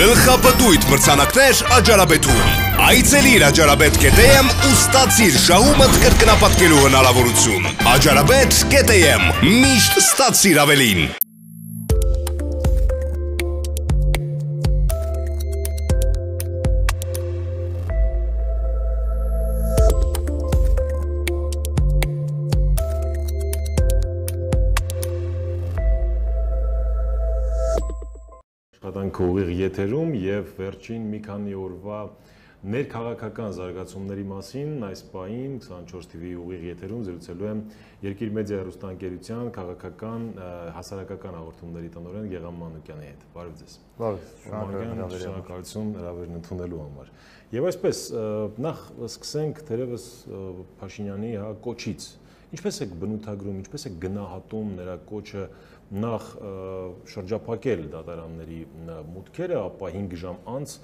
Գլխապտույտ 0.00 0.84
մրցանակներ 0.88 1.58
Աջարաբեդում։ 1.76 2.46
Այցելիր 2.86 3.42
աջարաբեդ.am 3.50 4.48
ու 4.48 4.72
ստացիր 4.78 5.38
շահումդ 5.44 5.98
կրկնապատկելու 6.06 6.82
հնարավորություն։ 6.86 7.72
Աջարաբեդ.am 7.94 9.26
Միշտ 9.44 10.00
ստացիր 10.06 10.62
ավելին։ 10.64 11.10
եթերում 29.70 30.14
եւ 30.18 30.48
վերջին 30.58 31.02
մի 31.12 31.18
քանի 31.22 31.52
օրվա 31.54 31.98
ներքաղաքական 32.60 33.52
զարգացումների 33.56 34.24
մասին 34.30 34.72
այս 34.88 35.02
պահին 35.12 35.52
24 35.64 36.08
TV 36.10 36.32
ուղիղ 36.42 36.64
եթերում 36.66 37.04
զրուցելու 37.06 37.46
եմ 37.50 37.60
Երկիր 38.04 38.32
մեդիա 38.36 38.58
հեռուստաընկերության 38.60 39.52
քաղաքական 39.54 40.26
հասարակական 40.74 41.38
հաղորդումների 41.38 41.92
տնօրեն 41.94 42.28
Գեգամ 42.34 42.58
Մանուկյանի 42.64 43.06
հետ։ 43.10 43.24
Բարև 43.36 43.54
ձեզ։ 43.60 43.78
Բարև, 44.00 44.28
շնորհակալություն 45.14 45.94
հրավերն 46.00 46.38
ընդունելու 46.40 46.82
համար։ 46.82 47.12
Եվ 47.54 47.70
այսպես 47.70 48.02
նախ 48.66 48.84
սկսենք 49.10 49.62
թերևս 49.70 50.08
Փաշինյանի 50.82 51.32
հա 51.40 51.50
կոչից։ 51.68 52.10
Ինչպես 52.50 52.80
եք 52.82 52.94
բնութագրում, 52.98 53.58
ինչպես 53.62 53.86
եք 53.90 53.98
գնահատում 54.02 54.70
նրա 54.80 54.94
կոչը 55.06 55.42
նախ 56.02 56.24
շրջափակել 57.12 57.84
դատարանների 57.92 58.58
մուտքերը, 59.10 59.60
ապա 59.70 59.90
5 59.94 60.16
ժամ 60.24 60.40
անց 60.54 60.74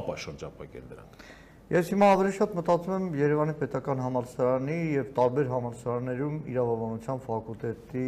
ապա 0.00 0.16
շրջափակել 0.24 0.86
դրանք։ 0.92 1.24
Ես 1.70 1.90
հիմա 1.92 2.06
ավելի 2.14 2.30
շատ 2.34 2.54
մտածում 2.58 2.94
եմ 2.96 3.04
Երևանի 3.20 3.52
պետական 3.60 4.00
համալսարանի 4.02 4.78
եւ 4.90 5.10
տարբեր 5.18 5.50
համալսարաններում 5.50 6.38
իրավաբանության 6.50 7.20
ֆակուլտետի 7.26 8.06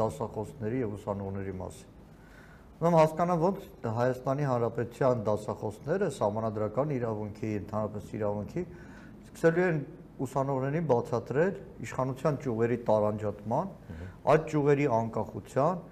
դասախոսների 0.00 0.82
եւ 0.82 0.96
ուսանողների 0.98 1.54
մասին։ 1.62 1.94
Ուրեմն 2.78 2.98
հասկանամ 2.98 3.40
ոնց 3.44 3.62
Հայաստանի 3.96 4.44
Հանրապետության 4.48 5.22
դասախոսները 5.28 6.10
համանadrական 6.18 6.92
իրավունքի, 6.98 7.54
ընդհանրապես 7.62 8.12
իրավունքի 8.18 8.62
սկսելու 9.28 9.64
են 9.68 9.80
ուսանողներին 10.24 10.86
բացատրել 10.88 11.54
իշխանության 11.86 12.38
ճյուղերի 12.42 12.78
տարանջատման, 12.88 13.70
այդ 14.28 14.42
ճյուղերի 14.52 14.86
անկախության, 14.98 15.82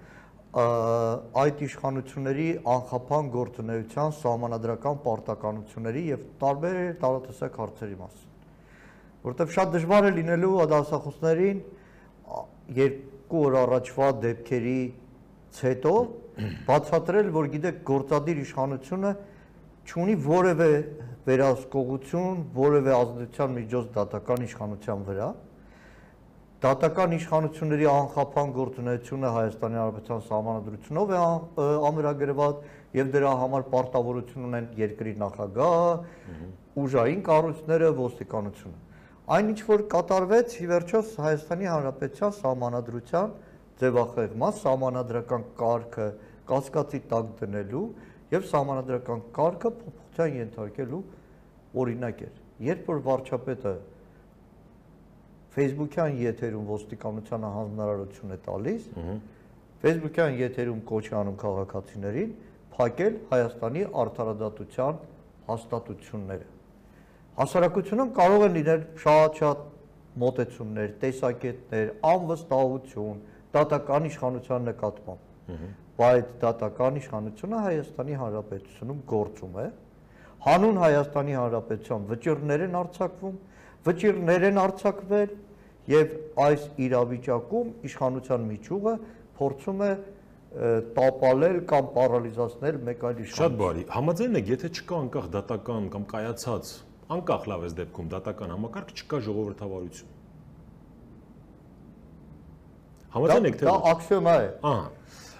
այդ 0.57 1.63
իշխանությունների 1.67 2.47
անխափան 2.73 3.31
գործունեության 3.33 4.13
սահմանադրական 4.17 5.01
պարտականությունների 5.05 6.03
եւ 6.07 6.21
տարբեր 6.41 6.77
տարատեսակ 7.03 7.59
հարցերի 7.61 7.97
մասին։ 8.01 8.27
Որտեւ 9.27 9.51
շատ 9.57 9.73
դժվար 9.75 10.07
է 10.07 10.11
լինելու 10.17 10.53
դասախոսներին 10.71 11.59
երկու 12.77 13.43
օր 13.47 13.57
առաջվա 13.63 14.07
դեպքերից 14.23 15.61
հետո 15.67 15.93
բացատրել, 16.67 17.29
որ 17.33 17.49
գիտեք 17.53 17.77
գործադիր 17.87 18.41
իշխանությունը 18.45 19.11
չունի 19.87 20.15
որևէ 20.27 20.71
վերահսկողություն 21.27 22.41
որևէ 22.57 22.95
ազդեցության 22.97 23.53
միջոց 23.57 23.91
դատական 23.97 24.47
իշխանության 24.47 25.05
վրա 25.07 25.29
դատական 26.57 27.11
իշխանությունների 27.13 27.85
անխափան 27.91 28.51
գործունեությունը 28.55 29.31
Հայաստանի 29.35 29.77
Հանրապետության 29.77 30.21
սահմանադրությունով 30.27 31.11
է 31.13 31.19
ամրագրված 31.89 32.63
եւ 32.97 33.11
դրա 33.13 33.33
համար 33.41 33.65
պարտավորություն 33.73 34.47
ունեն 34.47 34.69
երկրի 34.79 35.13
նախագահ, 35.21 35.85
ուժային 36.81 37.21
կառույցները, 37.27 37.91
ոստիկանությունը։ 38.01 38.79
Այն 39.37 39.53
ինչ 39.53 39.61
որ 39.67 39.83
կատարվեց 39.93 40.57
ի 40.57 40.65
վերջո 40.71 41.03
Հայաստանի 41.27 41.69
Հանրապետության 41.73 42.35
սահմանադրության 42.41 43.37
ձևախեղման 43.77 44.57
սահմանադրական 44.57 45.47
կարգը 45.61 46.07
կասկածի 46.49 46.99
տակ 47.11 47.31
դնելու 47.37 47.85
եւ 48.33 48.49
սահմանադրական 48.49 49.23
կարգը 49.37 49.71
փոփոխության 49.77 50.37
ենթարկելու 50.41 51.01
օրինակ 51.83 52.21
էր։ 52.27 52.41
Երբ 52.67 52.89
որ 52.91 53.01
վարչապետը 53.07 53.73
Facebook-յան 55.57 56.19
եթերում 56.21 56.67
ոստիկանությանը 56.69 57.49
հանձնարարություն 57.57 58.33
է 58.33 58.37
տալիս, 58.47 58.83
Facebook-յան 59.81 60.37
եթերում 60.41 60.81
կոչ 60.91 61.05
անում 61.21 61.39
քաղաքացիներին 61.43 62.35
փակել 62.77 63.17
Հայաստանի 63.31 63.83
արդարադատության 64.03 64.99
հաստատությունները։ 65.47 66.47
Հասարակությունում 67.37 68.11
կարող 68.17 68.45
են 68.47 68.53
լինել 68.57 68.85
շատ-շատ 69.01 69.65
մոտեցումներ, 70.21 70.93
տեսակետներ, 71.01 71.91
անվստահություն 72.11 73.19
դատական 73.57 74.07
իշխանության 74.09 74.65
նկատմամբ։ 74.71 75.57
Բայց 75.97 76.31
դատական 76.41 76.97
իշխանությունը 77.01 77.59
Հայաստանի 77.67 78.17
Հանրապետությունում 78.21 79.03
գործում 79.13 79.59
է, 79.61 79.67
հանուն 80.45 80.77
Հայաստանի 80.83 81.35
Հանրապետության 81.37 82.05
վճիռներ 82.11 82.63
են 82.67 82.75
արձակվում, 82.81 83.37
վճիռներ 83.87 84.45
են 84.47 84.59
արձակվել 84.63 85.31
եւ 85.87 86.13
այս 86.47 86.67
իրավիճակում 86.87 87.71
իշխանության 87.87 88.45
միջուղը 88.51 88.93
փորձում 89.37 89.83
է 89.87 89.91
տապալել 90.97 91.57
կամ 91.69 91.89
պարալիզացնել 91.95 92.77
մեկ 92.87 93.03
այլ 93.07 93.17
իշխանություն։ 93.23 93.41
Շատ 93.43 93.57
բարի։ 93.61 93.83
Համաձայն 93.93 94.37
եք, 94.39 94.51
եթե 94.53 94.69
չկա 94.77 94.99
անկախ 95.03 95.27
դատական 95.37 95.89
կամ 95.93 96.05
կայացած 96.11 96.71
անկախ 97.17 97.47
լավ 97.51 97.65
էս 97.67 97.75
դեպքում 97.77 98.07
դատական 98.13 98.53
համակարգ 98.55 98.93
չկա 98.97 99.19
ժողովրդավարություն։ 99.27 100.15
Համաձայն 103.17 103.47
եք 103.47 103.59
թե 103.61 103.67
դա 103.67 103.75
աքսիոմա 103.91 104.35
է։ 104.37 104.49
Ահա 104.71 104.87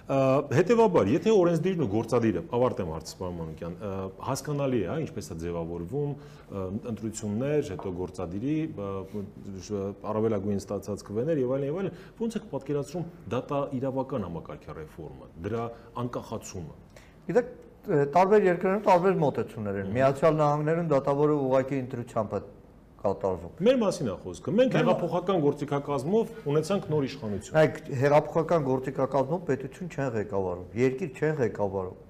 Հետևաբար, 0.08 1.08
եթե 1.12 1.32
օրենսդիրն 1.36 1.84
ու 1.84 1.88
գործադիրը, 1.92 2.42
ավարտեմ 2.56 2.92
հարցը, 2.94 3.16
պարոն 3.18 3.34
Մանուկյան, 3.38 3.74
հասկանալի 4.24 4.78
է, 4.78 4.86
հա, 4.88 4.94
ինչպես 5.04 5.28
է 5.28 5.36
ձևավորվում 5.42 6.14
ընտրություններ, 6.92 7.60
հետո 7.74 7.92
գործադիրի 7.98 8.56
առավելագույն 10.08 10.62
ստացած 10.64 11.04
կվեներ 11.10 11.42
եւ 11.44 11.54
այլն 11.58 11.68
եւ 11.68 11.80
այլն, 11.82 12.00
ո՞նց 12.24 12.38
եք 12.40 12.48
պատկերացնում 12.56 13.06
դատա 13.36 13.60
իրավական 13.78 14.28
համակարգի 14.28 14.76
ռեֆորմը, 14.80 15.32
դրա 15.44 15.68
անկախացումը։ 16.08 16.78
Գիտեք, 17.28 17.52
տարբեր 17.88 18.48
երկրներում 18.48 18.84
տարբեր 18.88 19.20
մոտեցումներ 19.28 19.76
են։ 19.82 19.92
Միացյալ 19.92 20.34
Նահանգներում 20.38 20.88
դատավորը 20.92 21.36
ուղղակի 21.44 21.78
ընտրությամբ 21.84 22.32
է 22.38 22.40
կատարվում։ 23.02 23.62
Մեր 23.68 23.76
մասին 23.82 24.08
է 24.10 24.14
խոսքը։ 24.24 24.54
Մենք 24.58 24.76
հեղափոխական 24.78 25.42
գործիքակազմով 25.44 26.32
ունեցանք 26.50 26.88
նոր 26.92 27.06
իշխանություն։ 27.08 27.58
Այդ 27.62 27.78
հեղափոխական 28.02 28.66
գործիքակազմով 28.68 29.42
պետություն 29.48 29.92
չեն 29.94 30.10
ղեկավարում, 30.18 30.68
երկիր 30.82 31.12
չեն 31.18 31.36
ղեկավարում։ 31.38 32.04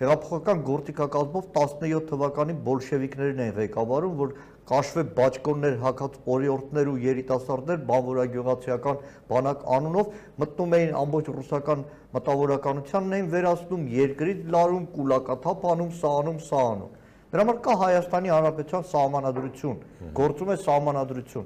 Հեղափոխական 0.00 0.60
գործիքակազմով 0.64 1.48
17 1.56 2.04
թվականին 2.08 2.60
բոլշևիկներն 2.64 3.42
են 3.44 3.50
ղեկավարում, 3.58 4.14
որ 4.20 4.30
կաշվե 4.70 5.02
բաճկոններ 5.18 5.76
հակած 5.82 6.16
օրիորդներ 6.30 6.88
ու 6.88 6.96
երիտասարդներ 7.04 7.82
բանվորագյուղացիական 7.90 9.02
բանակ 9.32 9.66
անունով 9.76 10.14
մտնում 10.40 10.76
էին 10.78 10.96
ամբողջ 11.00 11.30
ռուսական 11.36 11.84
մտավորականությանն 12.16 13.16
էին 13.18 13.28
վերացնում, 13.34 13.84
երկրից 13.98 14.48
լարում, 14.56 14.88
կուլակաթափ 14.96 15.68
անում, 15.74 15.92
սա 16.00 16.14
անում, 16.22 16.40
սա 16.48 16.62
անում։ 16.70 16.96
Դրա 17.30 17.42
համար 17.44 17.58
կա 17.62 17.74
Հայաստանի 17.80 18.30
Հանրապետության 18.34 18.86
սահմանադրություն, 18.90 19.74
գործում 20.18 20.48
է 20.50 20.56
սահմանադրություն։ 20.64 21.44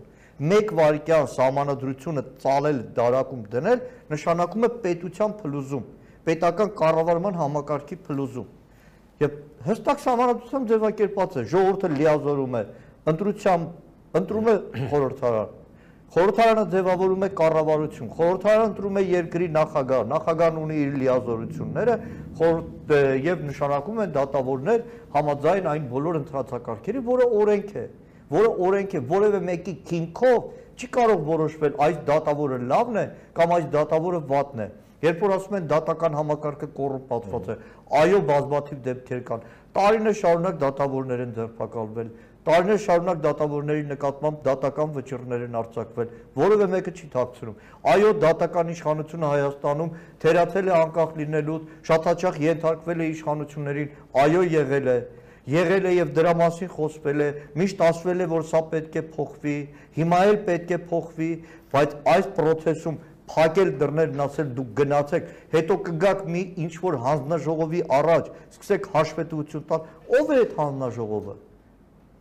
Մեկ 0.50 0.70
վարքյան 0.78 1.26
սահմանադրությունը 1.34 2.22
ծալել 2.44 2.78
դարակում 2.96 3.42
դնել 3.52 3.82
նշանակում 4.14 4.64
է 4.64 4.70
պետության 4.84 5.34
փլուզում, 5.42 5.84
պետական 6.24 6.72
կառավարման 6.80 7.36
համակարգի 7.42 7.98
փլուզում։ 8.08 8.48
Եվ 9.24 9.36
հստակ 9.68 10.00
սահմանադրությամբ 10.04 10.72
ձևակերպած 10.72 11.36
է, 11.36 11.44
ժողովուրդը 11.52 11.92
լիազորում 12.00 12.56
է, 12.58 12.64
ընտրությամբ 13.12 14.18
ընտրում 14.24 14.50
է 14.50 14.56
խորհրդարան 14.88 15.52
Խորհրդարանը 16.14 16.62
ձևավորում 16.70 17.24
է 17.26 17.28
կառավարություն, 17.38 18.10
խորհրդարանը 18.14 18.66
ընտրում 18.68 18.98
է 19.00 19.02
երկրի 19.10 19.46
նախագահ, 19.54 20.02
նախագահն 20.12 20.60
ունի 20.62 20.76
իր 20.84 20.92
լիազորությունները 21.00 21.96
եւ 23.24 23.42
նշանակում 23.48 23.98
են 24.04 24.12
դատավորներ 24.14 24.84
համաձայն 25.16 25.66
այն 25.72 25.88
բոլոր 25.90 26.18
ընտրացակարգերի, 26.20 27.02
որը 27.10 27.26
օրենք 27.40 27.74
է, 27.74 27.84
որը 28.30 28.52
օրենք 28.68 28.94
է, 28.94 29.02
որևէ 29.10 29.40
մեկի 29.50 29.74
քինքով 29.90 30.38
չի 30.78 30.88
կարող 30.94 31.26
որոշվել 31.34 31.76
այս 31.88 31.98
դատավորը 32.14 32.60
լավն 32.70 33.02
է 33.02 33.04
կամ 33.34 33.54
այս 33.58 33.66
դատավորը 33.74 34.20
վատն 34.30 34.64
է։ 34.64 34.68
Երբ 35.04 35.18
որ 35.24 35.32
ասում 35.34 35.56
են 35.58 35.66
դատական 35.68 36.14
համակարգը 36.16 36.66
կոռուպացված 36.78 37.48
է, 37.52 37.56
այո, 37.98 38.20
բազմաթիվ 38.30 38.78
դեպքեր 38.86 39.20
կան։ 39.28 39.42
Տարիներ 39.74 40.16
շարունակ 40.20 40.60
դատավորներ 40.62 41.22
են 41.24 41.34
ձերբակալվել, 41.38 42.08
տարիներ 42.44 42.80
շարունակ 42.84 43.20
դատավորների 43.24 43.84
նկատմամբ 43.90 44.40
դատական 44.44 44.90
վճիռներ 44.94 45.44
են 45.46 45.58
արձակվել, 45.60 46.08
որևէ 46.40 46.66
մեկը 46.74 46.92
չի 46.94 47.06
թաքցնում։ 47.14 47.58
Այո, 47.94 48.10
դատական 48.24 48.72
իշխանությունը 48.74 49.30
Հայաստանում 49.34 49.94
թերացել 50.24 50.68
է 50.68 50.74
անկախ 50.78 51.14
լինելու, 51.20 51.58
շատ 51.88 52.08
հաճախ 52.10 52.40
ենթարկվել 52.44 53.04
է 53.04 53.08
իշխանություններին, 53.14 53.94
այո, 54.24 54.42
եղել 54.54 54.90
է 54.94 54.98
եղել 55.44 55.86
է 55.88 55.90
եւ 55.92 56.12
դրա 56.16 56.30
մասին 56.40 56.70
խոսվել 56.72 57.20
է, 57.20 57.26
միշտ 57.60 57.82
ասվել 57.84 58.24
է, 58.24 58.28
որ 58.32 58.44
սա 58.48 58.60
պետք 58.70 58.94
է 58.96 59.02
փոխվի, 59.12 59.56
հիմա 59.96 60.20
էլ 60.28 60.38
պետք 60.46 60.70
է 60.72 60.78
փոխվի, 60.88 61.30
բայց 61.74 61.96
այս 62.14 62.30
process-ում 62.38 62.96
փակել 63.28 63.72
դռներն 63.80 64.22
ասել 64.24 64.52
դուք 64.56 64.70
գնացեք, 64.80 65.28
հետո 65.54 65.76
կգաք 65.88 66.22
մի 66.32 66.42
ինչ 66.64 66.74
որ 66.84 66.96
հանձնաժողովի 67.04 67.82
առաջ, 67.98 68.30
սկսեք 68.56 68.88
հաշվետվություն 68.94 69.66
տալ, 69.68 69.86
ով 70.20 70.32
է 70.34 70.38
այդ 70.44 70.56
հանձնաժողովը։ 70.60 71.36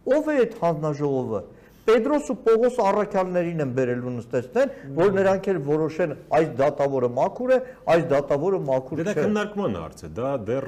Ով 0.03 0.31
է 0.33 0.37
այդ 0.43 0.55
հանձնաժողովը։ 0.63 1.41
Պետրոս 1.83 2.29
ու 2.31 2.35
Պողոս 2.45 2.77
առաքյալներին 2.79 3.63
են 3.63 3.71
բերելու 3.75 4.11
նստեցնեն, 4.17 4.69
որ 4.95 5.09
նրանք 5.17 5.47
էլ 5.51 5.57
որոշեն 5.67 6.13
այս 6.37 6.51
դատավորը 6.61 7.09
մաքուր 7.17 7.51
է, 7.51 7.57
այս 7.93 8.05
դատավորը 8.13 8.59
մաքուր 8.69 9.01
չէ։ 9.03 9.05
Դա 9.09 9.15
քննարկման 9.17 9.75
հարց 9.79 10.03
է, 10.03 10.11
դա 10.19 10.31
դեռ 10.47 10.67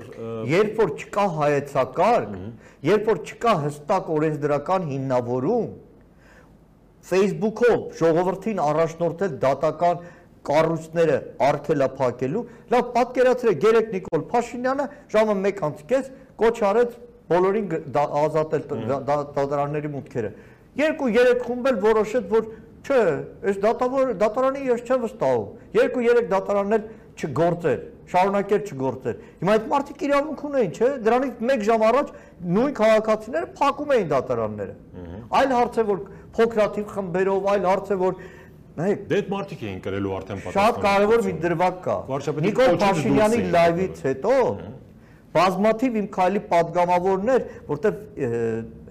Երբ 0.52 0.82
որ 0.82 0.92
չկա 1.00 1.26
հայեցակարգ, 1.38 2.36
երբ 2.90 3.08
որ 3.12 3.22
չկա 3.32 3.54
հստակ 3.64 4.12
օրենսդրական 4.16 4.90
հիմնավորում, 4.92 5.72
Facebook-ով 7.06 7.80
ժողովրդին 7.96 8.62
առաջնորդել 8.66 9.34
դատական 9.46 10.06
կառույցները 10.46 11.18
արգելափակելու, 11.48 12.44
լավ 12.76 12.88
պատկերացրեք 12.96 13.60
Գերեկ 13.66 13.92
Նիկոլ 13.96 14.24
Փաշինյանը 14.36 14.86
ժամը 15.16 15.36
1:30 15.46 16.10
կոչ 16.42 16.56
արեց 16.70 16.98
բոլորին 17.32 17.68
ազատել 17.96 18.64
դատարանների 19.36 19.92
մուտքերը։ 19.96 20.32
Երկու-երեք 20.76 21.44
խումբ 21.46 21.70
էլ 21.72 21.78
որոշեց, 21.86 22.26
որ 22.36 22.48
չէ, 22.86 23.02
այս 23.50 23.60
դատավոր 23.66 24.14
դատարանի 24.22 24.64
ես 24.70 24.84
չեմ 24.86 25.06
վստահում։ 25.06 25.46
Երկու-երեք 25.76 26.28
դատարաններ 26.36 26.88
չգործեր, 27.16 27.80
շարունակեր 28.12 28.62
չգործեր։ 28.70 29.16
Հիմա 29.42 29.56
այդ 29.56 29.68
մարդիկ 29.72 30.04
իրավունք 30.06 30.44
ունեին, 30.50 30.72
չէ՞։ 30.76 30.90
Դրանից 31.06 31.44
1 31.56 31.66
ժամ 31.66 31.86
առաջ 31.90 32.12
նույն 32.56 32.74
քաղաքացիները 32.80 33.50
փակում 33.56 33.94
էին 33.96 34.10
դատարանները։ 34.12 34.76
Այլ 35.40 35.54
հարց 35.56 35.80
է, 35.80 35.86
որ 35.90 36.02
փոքրաթիվ 36.36 36.86
խմբերով, 36.96 37.48
այլ 37.56 37.68
հարց 37.72 37.92
է, 37.96 37.98
որ 38.04 38.18
նայեք, 38.76 39.04
դե 39.10 39.16
այդ 39.16 39.30
մարդիկ 39.32 39.62
էին 39.66 39.80
կրելու 39.86 40.16
արդեն 40.20 40.42
պատասխան։ 40.46 40.66
Շատ 40.66 40.80
կարևոր 40.86 41.22
մի 41.26 41.34
դրվագ 41.46 41.78
կա։ 41.86 41.96
Նիկոլ 42.46 42.80
Փաշինյանի 42.84 43.40
լայվից 43.56 44.02
հետո 44.06 44.34
բազմաթիվ 45.36 45.98
իմ 46.02 46.08
քայլի 46.16 46.42
падգամավորներ, 46.52 47.48
որտեղ 47.72 47.98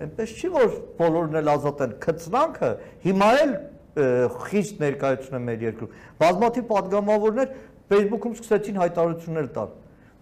այնպես 0.04 0.34
չի 0.34 0.50
որ 0.54 0.74
բոլորն 0.98 1.38
էլ 1.40 1.52
ազատ 1.54 1.84
են, 1.84 1.94
քծնանքը 2.04 2.70
հիմա 3.04 3.30
էլ 3.44 3.54
խիճ 3.94 4.74
ներկայացնում 4.84 5.38
է 5.38 5.42
մեր 5.48 5.64
երկրում։ 5.68 5.96
Բազմաթիվ 6.24 6.68
падգամավորներ 6.74 7.56
Facebook-ում 7.94 8.36
սկսեցին 8.40 8.80
հայտարարություններ 8.84 9.50
տալ 9.54 9.72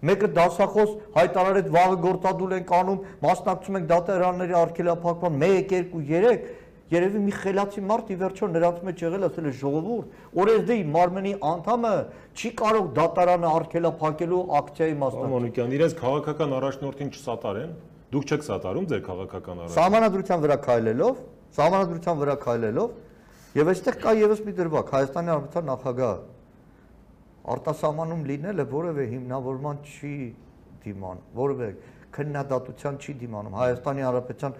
մեկը 0.03 0.27
դասախոս 0.35 0.89
հայտարարեց 1.15 1.67
վաղը 1.71 1.97
գործադուլ 2.03 2.53
ենք 2.57 2.71
անում, 2.75 3.03
մասնակցում 3.23 3.77
ենք 3.79 3.85
դատարանների 3.91 4.55
արգելափակման 4.59 5.45
1 5.47 5.69
2 5.93 6.01
3 6.09 6.41
Երևի 6.93 7.19
մի 7.23 7.33
խելացի 7.39 7.81
մարդ 7.89 8.09
ի 8.13 8.17
վերջո 8.21 8.47
նրանց 8.53 8.81
մեջ 8.87 9.03
եղել 9.03 9.25
ասել 9.27 9.47
է 9.49 9.53
ժողովուրդ, 9.59 10.17
օրեսդեի 10.43 10.83
մարմնի 10.93 11.33
անդամը 11.53 11.93
չի 12.37 12.51
կարող 12.59 12.89
դատարանը 12.99 13.49
արգելափակելու 13.53 14.41
ակցիայի 14.59 14.97
մասնակցել։ 15.03 15.33
Մանուկյան, 15.33 15.73
իրենց 15.77 15.95
քաղաքական 16.03 16.55
առաջնորդին 16.59 17.09
չսատարեն։ 17.13 17.71
Դուք 18.13 18.27
չեք 18.29 18.43
սատարում 18.45 18.85
ձեր 18.93 19.01
քաղաքական 19.07 19.63
առաջնորդին։ 19.63 19.77
Սահմանադրության 19.79 20.43
վրա 20.43 20.57
քայլելով, 20.67 21.23
սահմանադրության 21.57 22.19
վրա 22.23 22.35
քայլելով 22.43 22.89
եւ 23.53 23.71
այստեղ 23.73 23.97
կա 24.03 24.11
եւս 24.19 24.39
մի 24.43 24.53
դրվագ 24.59 24.93
Հայաստանի 24.93 25.31
Հանրապետության 25.33 25.67
նախագահ 25.69 26.13
արտասահմանում 27.53 28.21
լինելը 28.29 28.65
որևէ 28.73 29.05
հիմնավորման 29.13 29.81
չի 29.83 30.13
դիման, 30.83 31.17
որևէ 31.37 31.67
քննադատության 32.13 32.99
չի 33.03 33.15
դիմանում 33.23 33.57
Հայաստանի 33.59 34.05
Հանրապետության 34.07 34.55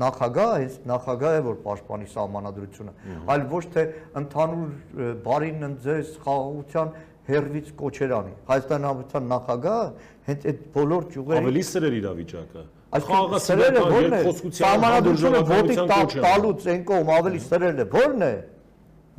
նախագահ 0.00 0.50
այս 0.56 0.74
նախագահ 0.90 1.36
է 1.36 1.44
որ 1.46 1.56
պաշտպանի 1.66 2.10
սահմանադրությունը 2.14 2.92
այլ 3.34 3.46
ոչ 3.50 3.64
թե 3.74 3.84
ընդհանուր 4.20 5.08
բարին 5.26 5.66
ընձես 5.70 6.12
խաղաղության 6.24 6.92
հերվից 7.30 7.72
կոչերանի 7.80 8.34
Հայաստանի 8.50 8.86
Հանրապետության 8.90 9.26
նախագահ 9.30 9.82
հենց 10.30 10.46
այդ 10.50 10.62
բոլոր 10.76 11.08
ճյուղերի 11.14 11.42
ավելի 11.44 11.64
սրեր 11.70 11.96
իրավիճակը 12.00 12.64
խաղաղը 12.90 13.38
սրերը 13.44 13.82
ո՞րն 13.86 14.14
է? 14.16 14.22
սահմանադրությունը 14.58 15.40
ոտի 15.50 15.76
տալուց 16.24 16.64
այն 16.72 16.80
կողմ 16.88 17.12
ավելի 17.16 17.42
սրելը 17.44 17.84
ո՞րն 17.86 18.24
է? 18.26 18.32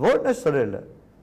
Ո՞րն 0.02 0.28
է 0.28 0.34
սրելը? 0.42 0.82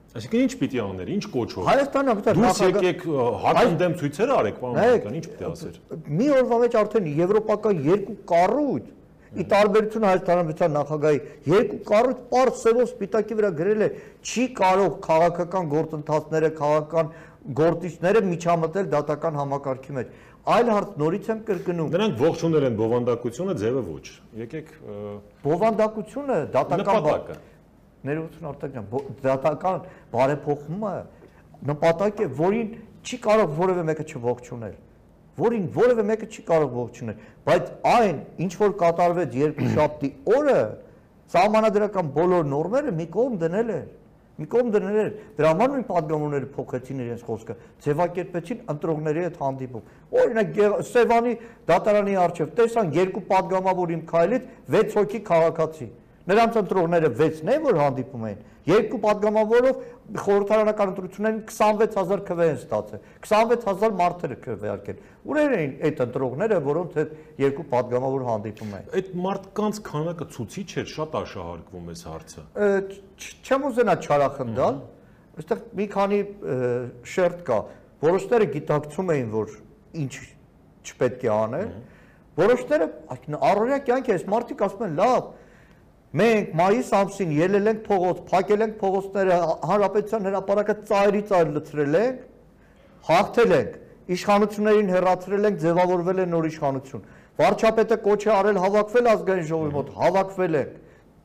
Այսինքն 0.09 0.39
ինչ 0.41 0.53
պիտի 0.57 0.79
աներ, 0.81 1.09
ինչ 1.13 1.25
կոչով։ 1.29 1.67
Հայաստանը 1.69 2.13
ապա 2.15 2.33
դուրս 2.39 2.61
եկեք 2.65 3.03
հակընդդեմ 3.43 3.93
ցույցեր 3.99 4.31
արեք, 4.33 4.55
պարոն 4.63 4.79
Մարկան, 4.79 5.17
ինչ 5.19 5.25
պիտի 5.29 5.45
ասեր։ 5.49 5.75
Մի 6.09 6.29
օրվա 6.39 6.57
մեջ 6.63 6.77
արդեն 6.79 7.09
եվրոպական 7.19 7.83
երկու 7.85 8.15
կառույց 8.33 8.87
Ի 9.29 9.43
տարբերություն 9.49 10.05
Հայաստանության 10.09 10.71
նախագահի 10.73 11.19
երկու 11.51 11.79
կառույց 11.89 12.21
པարզ 12.29 12.61
սերով 12.63 12.87
սպիտակի 12.89 13.35
վրա 13.39 13.51
գրել 13.59 13.83
է 13.85 13.89
չի 14.25 14.45
կարող 14.57 14.95
քաղաքական 15.05 15.69
գործընթացները, 15.73 16.49
քաղաքական 16.59 17.11
գործիչները 17.59 18.23
միջամտել 18.29 18.89
դատական 18.95 19.39
համակարգի 19.39 19.95
մեջ։ 19.99 20.17
Այլ 20.49 20.71
հարց 20.73 20.97
նորից 21.03 21.29
եմ 21.29 21.39
կրկնում։ 21.49 21.93
Նրանք 21.93 22.21
ողջունել 22.25 22.65
են 22.69 22.75
բովանդակությունը, 22.79 23.55
ձևը 23.59 23.81
ոչ։ 23.89 24.05
Եկեք 24.39 24.73
բովանդակությունը 25.45 26.37
դատական 26.57 27.39
ներողություն 27.99 28.47
արտակյան 28.49 28.85
դատական 29.19 29.81
բարեփոխումը 30.13 30.93
նպատակ 31.69 32.21
է, 32.23 32.27
որին 32.39 32.69
չի 33.03 33.17
կարող 33.25 33.57
որևէ 33.59 33.83
մեկը 33.89 34.05
չողջունել 34.07 34.77
որին 35.39 35.65
որևէ 35.79 36.05
մեկը 36.09 36.29
չի 36.29 36.43
կարող 36.49 36.77
ողջունել, 36.79 37.23
բայց 37.49 37.71
այն, 37.93 38.19
ինչ 38.45 38.53
որ 38.59 38.75
կատարվեց 38.83 39.37
երկուշաբթի 39.39 40.09
օրը, 40.37 40.59
համանadrական 41.33 42.11
բոլոր 42.15 42.47
նորմերը 42.49 42.93
մի 42.97 43.05
կողմ 43.13 43.39
դնել 43.43 43.71
էր 43.75 43.87
մի 44.39 44.47
կողմ 44.49 44.69
դնել 44.73 44.97
էր 44.99 45.09
դրա 45.37 45.49
համար 45.51 45.71
նույն 45.73 45.85
падգամորները 45.89 46.47
փոխեցին 46.55 47.01
իրենց 47.03 47.23
խոսքը 47.27 47.55
ձևակերպեցին 47.85 48.61
ընտրողների 48.73 49.23
հետ 49.25 49.39
հանդիպում 49.43 49.89
օրինակ 50.21 50.61
Սևանի 50.89 51.33
դատարանի 51.69 52.15
արչև 52.23 52.53
տեսան 52.59 52.93
երկու 52.95 53.23
падգամավոր 53.29 53.93
իմ 53.97 54.03
քայլից 54.09 54.47
6 54.77 54.95
հոգի 54.99 55.21
քաղաքացի 55.29 55.89
Նրանց 56.29 56.57
ընտրողները 56.59 57.09
6-ն 57.17 57.51
են, 57.53 57.61
որ 57.65 57.77
հանդիպում 57.79 58.25
էին։ 58.29 58.41
Երկու 58.69 58.99
падգամավորով 59.01 59.77
խորհրդարանական 60.19 60.91
ընտրություններին 60.91 61.39
26000 61.49 62.21
քվ 62.27 62.41
են 62.43 62.59
ստացել։ 62.59 63.01
26000 63.25 63.95
մարդեր 63.99 64.35
քվեարկել։ 64.43 64.99
Ուրեր 65.29 65.55
էին 65.57 65.73
այդ 65.89 66.01
ընտրողները, 66.05 66.59
որոնց 66.67 66.97
այդ 66.99 67.15
երկու 67.43 67.65
падգամավոր 67.73 68.25
հանդիպում 68.29 68.75
էին։ 68.77 68.91
Այդ 68.99 69.11
մարդկանց 69.25 69.81
քանակը 69.89 70.27
ցուցիչ 70.35 70.69
էր, 70.69 70.87
շատ 70.93 71.17
աշահարկվում 71.19 71.89
էս 71.93 72.03
հարցը։ 72.09 72.45
Չեմ 73.49 73.67
ուզենա 73.69 73.95
չարախնդալ, 74.05 74.79
այստեղ 75.39 75.63
մի 75.79 75.85
քանի 75.93 76.19
շերտ 77.09 77.43
կա։ 77.49 77.59
Որոշները 77.99 78.49
գիտակցում 78.53 79.13
էին, 79.15 79.29
որ 79.33 79.55
ինչ 79.99 80.13
չպետք 80.89 81.25
է 81.25 81.31
անել։ 81.35 81.71
Որոշները 82.39 82.87
առօրյա 83.49 83.79
կյանքի 83.89 84.13
այս 84.15 84.25
մարդիկ 84.31 84.61
ասում 84.69 84.85
են՝ 84.87 84.93
լավ, 84.99 85.23
Մենք 86.09 86.53
մայիս 86.57 86.87
ամսին 86.97 87.33
ելել 87.37 87.69
ենք 87.69 87.81
փողոց, 87.85 88.21
փակել 88.31 88.63
ենք 88.65 88.77
փողոցները, 88.79 89.35
հանրապետության 89.69 90.23
հրապարակը 90.25 90.75
ծայրի 90.89 91.21
ծայր 91.29 91.51
լցրել 91.53 91.97
ենք, 91.99 92.23
հաղթել 93.09 93.53
ենք, 93.59 93.75
իշխանություններին 94.17 94.89
հերացրել 94.95 95.49
ենք, 95.49 95.59
ձևավորվել 95.69 96.21
է 96.23 96.27
նոր 96.33 96.47
իշխանություն։ 96.49 97.03
Վարչապետը 97.39 97.97
կոչ 98.09 98.21
է 98.25 98.31
արել 98.39 98.61
հավաքվել 98.65 99.09
ազգային 99.13 99.49
ժողովի 99.53 99.73
մոտ, 99.77 99.91
հավաքվել 99.99 100.57
ենք, 100.59 100.79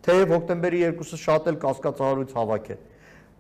թեև 0.05 0.35
հոկտեմբերի 0.37 0.83
2-ը 0.85 1.21
շատ 1.25 1.49
էլ 1.49 1.57
կասկածահարույց 1.65 2.37
հավաքել։ 2.45 2.83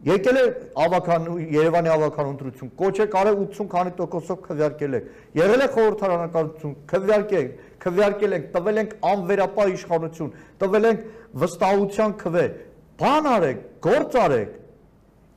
Եկել 0.04 0.36
է 0.36 0.40
ավական 0.84 1.28
Երևանի 1.54 1.90
ավական 1.94 2.26
ընտրություն, 2.34 2.70
կոչ 2.76 2.96
է 3.00 3.06
կարել 3.14 3.36
80 3.40 3.68
քանի 3.72 3.92
տոկոսով 4.00 4.40
քվեարկել 4.44 4.96
եք։ 4.98 5.06
Եղել 5.38 5.64
է 5.64 5.68
խորհրդարանական 5.76 6.50
քվեարկել, 6.90 7.46
քվեարկել 7.84 8.36
ենք, 8.36 8.50
տվել 8.52 8.80
ենք 8.82 8.92
անվերապահ 9.14 9.72
իշխանություն, 9.78 10.34
տվել 10.60 10.88
ենք 10.90 11.06
վստահության 11.42 12.14
քվե։ 12.20 12.44
Բան 13.00 13.28
արեք, 13.34 13.62
գործ 13.84 14.16
արեք։ 14.24 14.52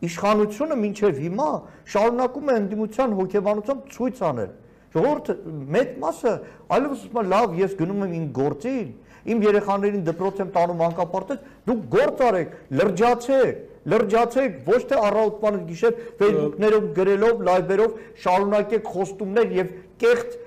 Իշխանությունը 0.07 0.77
մինչև 0.77 1.19
հիմա 1.25 1.49
շարունակում 1.93 2.51
է 2.53 2.55
ընդդիմության 2.61 3.15
հոգեբանությամբ 3.17 3.87
ցույց 3.95 4.21
անել։ 4.27 4.51
Ժողովուրդը 4.93 5.35
մեծ 5.73 5.95
մասը 6.03 6.33
այլևս 6.77 7.01
ասում 7.07 7.17
է 7.17 7.23
լավ, 7.33 7.55
ես 7.57 7.73
գնում 7.81 8.03
եմ 8.05 8.13
իմ 8.17 8.27
գործին, 8.37 8.91
իմ 9.27 9.41
երեխաներին 9.47 10.05
դպրոց 10.07 10.41
եմ 10.43 10.51
տանում 10.57 10.83
անկապարտեզ, 10.87 11.41
դուք 11.67 11.81
գործ 11.97 12.23
արեք, 12.27 12.55
լրջացեք, 12.77 13.59
լրջացեք, 13.93 14.57
ոչ 14.67 14.81
թե 14.87 15.01
առավոտվան 15.07 15.59
գիշեր 15.67 15.99
Facebook-ներով 16.21 16.89
գրելով, 16.97 17.43
լայվերով 17.47 18.01
շարունակեք 18.23 18.91
խոստումներ 18.95 19.55
եւ 19.57 19.71
կեղծ 20.03 20.41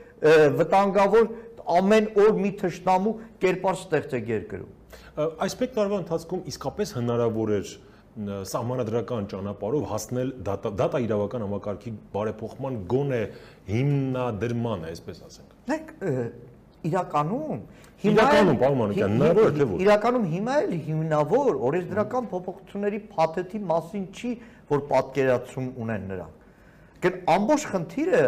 վտանգավոր 0.60 1.30
ամեն 1.80 2.12
օր 2.20 2.36
մի 2.40 2.52
թշնամու 2.60 3.16
կերպար 3.44 3.80
ստեղծեք 3.80 4.30
երկրում։ 4.40 4.79
Այսպես 5.46 5.72
տարվա 5.76 6.00
ընթացքում 6.04 6.42
իսկապես 6.50 6.92
հնարավոր 6.98 7.52
էր 7.56 7.72
սահմանադրական 8.50 9.26
ճանապարհով 9.30 9.84
հասնել 9.90 10.30
դատա 10.46 11.00
իրավական 11.06 11.44
համակարգի 11.46 11.92
բարեփոխման 12.14 12.78
գոնե 12.90 13.20
հիմնադրման, 13.70 14.86
այսպես 14.90 15.20
ասենք։ 15.28 15.54
Նայեք, 15.70 15.92
իրականում 16.90 17.60
Իրականում, 18.00 18.58
պարոն 18.60 18.78
Մանուկյան, 18.80 19.14
հնարավոր 19.14 19.48
է 19.50 19.56
թե 19.56 19.64
ոչ։ 19.70 19.78
Իրականում 19.84 20.22
հիմա 20.34 20.52
էլ 20.60 20.70
հիմնավոր 20.86 21.58
օրենսդրական 21.68 22.28
փոփոխությունների 22.30 23.00
փաթեթի 23.10 23.58
մասին 23.70 24.06
չի, 24.16 24.30
որ 24.70 24.84
պատկերացում 24.92 25.66
ունեն 25.84 26.06
նրանք։ 26.08 26.46
Գեն 27.04 27.18
ամբողջ 27.34 27.66
խնդիրը 27.74 28.22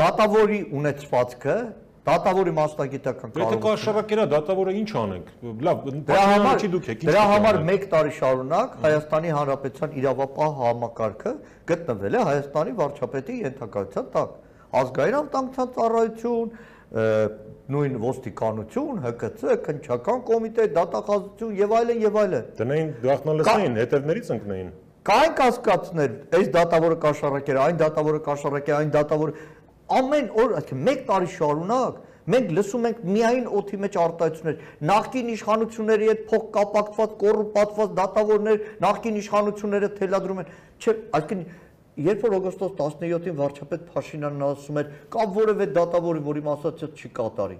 դատավորի 0.00 0.60
ունեցվածքը, 0.80 1.56
դատավորի 2.04 2.52
մասնագիտական 2.58 3.32
կարողությունը։ 3.34 3.54
Եթե 3.54 3.64
կա 3.64 3.72
շարակերա 3.84 4.24
դատավորը 4.34 4.72
ինչ 4.80 4.90
անենք։ 5.00 5.30
Լավ, 5.68 5.86
դրա 6.10 6.24
համար 6.30 6.60
չի 6.64 6.68
դուք 6.74 6.88
եք։ 6.92 7.04
Դրա 7.08 7.22
համար 7.30 7.58
1 7.74 7.86
տարի 7.94 8.12
շարունակ 8.18 8.74
Հայաստանի 8.84 9.32
Հանրապետության 9.38 9.96
իրավապահ 10.02 10.52
համակարգը 10.60 11.32
գտնվել 11.72 12.18
է 12.18 12.22
Հայաստանի 12.28 12.76
վարչապետի 12.84 13.38
ենթակայության 13.44 14.12
տակ։ 14.14 14.38
Ազգային 14.84 15.18
անվտանգության 15.22 15.74
ծառայություն, 15.74 16.54
նույն 17.74 17.94
ոստիկանություն, 18.04 19.02
ՀԿՑ, 19.08 19.44
քնչական 19.64 20.24
կոմիտե, 20.28 20.66
դատախազություն 20.76 21.54
եւ 21.64 21.76
այլն 21.80 22.02
եւ 22.04 22.18
այլն։ 22.24 22.48
Դնային 22.60 22.90
գաղտնալսային, 23.04 23.78
հետերներից 23.80 24.32
ընկնային։ 24.34 24.72
Կային 25.04 25.34
կասկածներ, 25.36 26.12
այս 26.32 26.46
դատավորը 26.54 26.96
կաշառակեր, 27.02 27.58
այն 27.60 27.80
դատավորը 27.82 28.20
կաշառակեր, 28.24 28.76
այն 28.78 28.92
դատավորը 28.94 29.34
ամեն 29.94 30.28
օր, 30.44 30.54
այսինքն 30.60 30.90
1 30.94 31.02
տարի 31.08 31.30
շարունակ 31.34 32.02
մենք 32.24 32.52
լսում 32.56 32.86
ենք 32.88 33.00
միայն 33.04 33.48
օթի 33.58 33.78
մեջ 33.84 33.96
արտահայտություններ 34.00 34.62
նախկին 34.88 35.26
իշխանությունների 35.34 36.06
հետ 36.08 36.22
փող 36.30 36.46
կապակցված 36.54 37.16
կոռուպացված 37.20 37.92
դատավորներ 37.98 38.62
նախկին 38.84 39.18
իշխանությունները 39.20 39.90
թելադրում 39.98 40.40
են 40.44 40.54
չէ 40.80 40.94
այսինքն 41.20 41.44
երբ 41.94 42.24
որ 42.24 42.36
օգոստոս 42.40 42.72
17-ին 42.78 43.36
վարչապետ 43.38 43.82
Փաշինյանն 43.92 44.44
ասում 44.48 44.78
էր 44.80 44.88
կա 45.14 45.26
որևէ 45.36 45.66
դատավորի, 45.76 46.22
որի 46.26 46.42
մասացիա 46.48 46.88
չի 46.98 47.10
կատարի, 47.18 47.58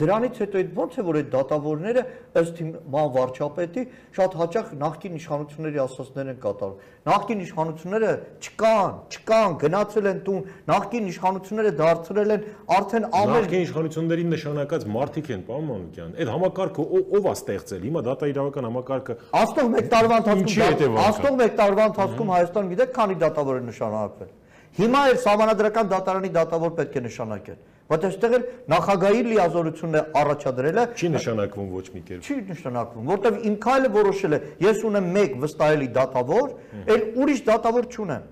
Դրանից 0.00 0.38
հետո 0.40 0.60
այդ 0.60 0.70
ո՞նց 0.80 0.94
է 0.96 1.02
որ 1.06 1.16
այդ 1.20 1.28
դատավորները 1.34 2.02
ըստ 2.40 2.60
ման 2.94 3.08
վարչապետի 3.16 3.82
շատ 4.16 4.36
հաճախ 4.40 4.70
նախկին 4.80 5.18
իշխանությունների 5.20 5.80
ասածներ 5.84 6.30
են 6.30 6.38
կատարում։ 6.40 6.86
Նախկին 7.10 7.42
իշխանությունները 7.44 8.12
չկան, 8.40 8.94
չկան, 9.10 9.56
գնացել 9.60 10.08
են 10.10 10.20
տուն, 10.24 10.40
նախկին 10.70 11.10
իշխանությունները 11.10 11.72
դարձրել 11.80 12.34
են 12.36 12.46
արդեն 12.80 13.06
ամեն 13.20 13.36
Նախկին 13.40 13.64
իշխանությունների 13.66 14.24
նշանակած 14.30 14.86
մարտիկ 14.96 15.30
են, 15.30 15.42
պարոն 15.50 15.66
Մանուկյան։ 15.70 16.14
Այդ 16.20 16.32
համակարգը 16.34 16.86
ով 17.00 17.30
է 17.30 17.34
ստեղծել։ 17.40 17.82
Հիմա 17.90 18.04
դատա 18.10 18.30
իրավական 18.30 18.68
համակարգը 18.70 19.16
Աստող 19.40 19.70
մեկ 19.74 19.90
տարվա 19.90 20.20
ընթացքում 20.20 21.00
Աստող 21.10 21.40
մեկ 21.40 21.58
տարվա 21.60 21.88
ընթացքում 21.90 22.30
Հայաստան 22.30 22.70
գիտեք 22.70 22.94
քանի 23.00 23.18
դատավոր 23.20 23.60
է 23.60 23.64
նշանակվել։ 23.70 24.30
Հիմա 24.70 25.00
էլ 25.10 25.18
համանadrական 25.26 25.88
դատարանի 25.90 26.30
դատավոր 26.30 26.74
պետք 26.78 26.98
է 27.00 27.02
նշանակել 27.10 27.58
Բայց 27.90 28.04
այստեղ 28.06 28.34
էլ 28.36 28.42
նախագահի 28.70 29.22
լիազորությունն 29.26 29.98
է 29.98 30.02
առաջադրել 30.20 30.76
է։ 30.80 30.84
Չի 30.94 31.08
նշանակվում 31.10 31.70
ոչ 31.74 31.86
մի 31.90 32.02
կերպ։ 32.10 32.28
Չի 32.30 32.36
նշանակվում, 32.50 33.08
որտեվ 33.10 33.38
իմ 33.50 33.56
քայլը 33.64 33.90
որոշել 33.96 34.36
է, 34.36 34.40
ես 34.62 34.84
ունեմ 34.90 35.08
1 35.20 35.34
վստահելի 35.42 35.88
դատավոր, 35.96 36.52
այլ 36.86 37.02
ուրիշ 37.24 37.40
դատավոր 37.50 37.88
չունեմ։ 37.90 38.28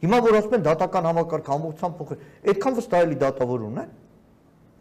Հիմա 0.00 0.18
որ 0.24 0.38
ասում 0.40 0.56
են 0.56 0.64
դատական 0.64 1.08
համակարգ 1.10 1.50
ամբողջությամբ 1.60 1.98
փոխել, 2.00 2.22
այդքան 2.50 2.76
վստահելի 2.80 3.18
դատավոր 3.20 3.66
ունեն 3.68 3.90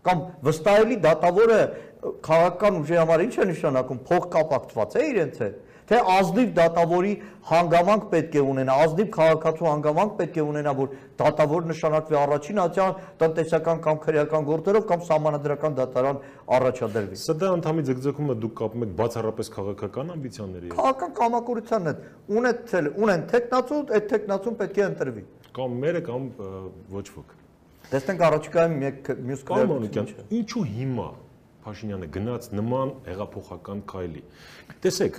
կամ 0.07 0.21
վստահելի 0.47 0.97
դատավորը 1.03 1.59
քաղաքական 2.23 2.77
ուժի 2.79 2.97
համար 2.99 3.23
ինչ 3.25 3.33
է 3.35 3.47
նշանակում 3.49 3.99
փող 4.09 4.27
կապակցված 4.35 4.95
է 4.95 5.03
իրենց 5.09 5.41
հետ 5.43 5.57
թե 5.89 5.99
ազնիվ 6.13 6.49
դատավորի 6.57 7.13
հանգամանք 7.49 8.03
պետք 8.11 8.35
է 8.37 8.41
ունենա, 8.45 8.73
ազնիվ 8.83 9.07
քաղաքացու 9.15 9.67
հանգամանք 9.69 10.11
պետք 10.19 10.35
է 10.37 10.43
ունենա, 10.45 10.73
որ 10.79 10.91
դատավոր 11.19 11.65
նշանակվի 11.69 12.17
առաջին 12.19 12.59
ատյան 12.63 12.99
տնտեսական 13.23 13.81
կամ 13.85 14.01
քրեական 14.05 14.45
գործերով 14.49 14.85
կամ 14.91 15.05
սահմանադրական 15.09 15.77
դատարան 15.79 16.19
առաջադրվի։ 16.59 17.19
Սա 17.23 17.35
դա 17.41 17.49
ընդհանրի 17.57 17.85
ձգձգումը 17.89 18.35
դուք 18.43 18.53
կապում 18.59 18.85
եք 18.85 18.93
բացառապես 18.99 19.51
քաղաքական 19.57 20.13
ամբիցիաների 20.13 20.69
հետ։ 20.69 20.77
Քաղաքական 20.77 21.15
կամակորությանն 21.19 21.89
է, 21.89 21.95
ունեցել, 22.39 22.91
ունեն 23.09 23.25
տեխնացու, 23.33 23.81
այդ 23.97 24.09
տեխնացուն 24.13 24.59
պետք 24.59 24.77
է 24.79 24.85
ընտրվի։ 24.89 25.25
Կամ 25.57 25.79
մերը 25.81 26.03
կամ 26.05 26.29
ոչ 26.93 27.07
ոք։ 27.17 27.33
Տեսնենք 27.89 28.21
առաջիկայում 28.29 28.77
մեկ 28.83 29.09
մյուս 29.29 29.43
քրեական։ 29.49 30.13
Ինչու 30.39 30.65
հիմա 30.69 31.07
Փաշինյանը 31.59 32.07
գնաց 32.15 32.45
նման 32.55 32.91
հեղափոխական 33.05 33.81
քայլի։ 33.89 34.21
Տեսեք, 34.85 35.17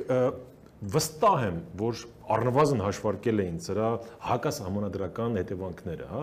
վստահ 0.80 1.42
եմ, 1.44 1.58
որ 1.80 2.00
առնվազն 2.36 2.80
հաշվարկել 2.86 3.42
էին 3.44 3.58
սրա 3.66 3.88
հակասահմանադրական 4.30 5.36
հետևանքները, 5.40 6.08
հա։ 6.14 6.22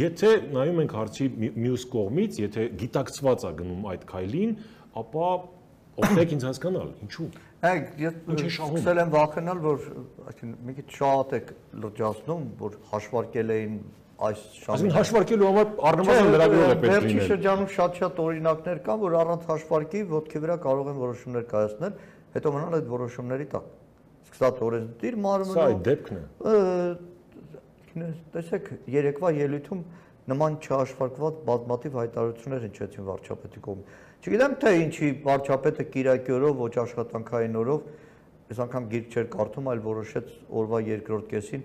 Եթե 0.00 0.30
նայում 0.56 0.80
ենք 0.82 0.94
հարցի 0.98 1.26
մյուս 1.60 1.84
կողմից, 1.92 2.40
եթե 2.40 2.66
գիտակցված 2.80 3.46
է 3.46 3.52
գնում 3.60 3.86
այդ 3.92 4.06
քայլին, 4.10 4.54
ապա 5.00 5.28
օգնեք 6.00 6.34
ինձ 6.34 6.46
հասկանալ, 6.48 6.90
ինչու։ 7.06 7.28
Այ 7.60 7.78
ես 8.00 8.18
սկսել 8.48 9.00
եմ 9.04 9.10
վախենալ, 9.14 9.58
որ 9.66 9.86
այսինքն 10.30 10.52
մի 10.66 10.74
քիչ 10.80 10.86
շատ 10.96 11.34
եք 11.38 11.50
լրջացնում, 11.84 12.44
որ 12.60 12.76
հաշվարկել 12.90 13.52
էին 13.56 13.74
այս 14.20 14.40
շահը։ 14.60 14.74
Այսինքն 14.74 14.96
հաշվարկելու 14.96 15.48
համար 15.50 15.68
առնվազն 15.90 16.30
լրագրող 16.34 16.64
է 16.64 16.78
պետք 16.80 16.86
լինել։ 16.86 17.04
Վերջի 17.04 17.28
շրջանում 17.30 17.68
շատ-շատ 17.76 18.18
օրինակներ 18.24 18.80
կան, 18.88 18.98
որ 19.04 19.16
առանց 19.20 19.46
հաշվարկի 19.50 20.02
ոդքի 20.10 20.42
վրա 20.44 20.56
կարող 20.64 20.90
են 20.90 20.98
որոշումներ 21.00 21.46
կայացնել, 21.50 21.94
հետո 22.34 22.52
մնալ 22.54 22.76
այդ 22.80 22.90
որոշումների 22.90 23.46
տակ։ 23.54 23.64
Սկսած 24.30 24.60
օրենսդիր 24.66 25.14
մարմնով։ 25.24 25.56
Սա 25.56 25.64
այդ 25.70 25.80
դեպքն 25.90 26.14
է։ 26.20 26.22
Տեսեք, 28.34 28.68
երեկվա 28.94 29.28
ելույթում 29.40 29.80
նման 30.30 30.58
չհաշվարկված 30.62 31.40
բազմաթիվ 31.48 31.96
հայտարարություններ 32.00 32.60
հնչեցին 32.66 33.06
վարչապետի 33.08 33.62
կողմից։ 33.66 33.86
Չգիտեմ 34.20 34.54
թե 34.62 34.72
ինչի 34.84 35.08
վարչապետը 35.26 35.86
Կիրակի 35.90 36.34
օրով 36.36 36.60
ոչ 36.60 36.74
աշխատանքային 36.84 37.58
օրով 37.60 37.80
այս 38.50 38.60
անգամ 38.66 38.86
գիրք 38.90 39.14
չէր 39.14 39.26
կարդում, 39.34 39.70
այլ 39.70 39.80
որոշեց 39.86 40.30
օրվա 40.60 40.78
երկրորդ 40.90 41.26
կեսին 41.30 41.62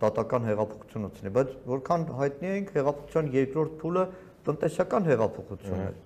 դատական 0.00 0.48
հեղափոխություն 0.50 1.06
ունեցնի, 1.06 1.32
բայց 1.36 1.52
որքան 1.72 2.02
հայտնի 2.20 2.50
ենք 2.56 2.72
հեղափոխության 2.76 3.30
երկրորդ 3.36 3.78
փուլը 3.80 4.04
տնտեսական 4.46 5.08
հեղափոխությունն 5.10 5.86
էր։ 5.86 5.96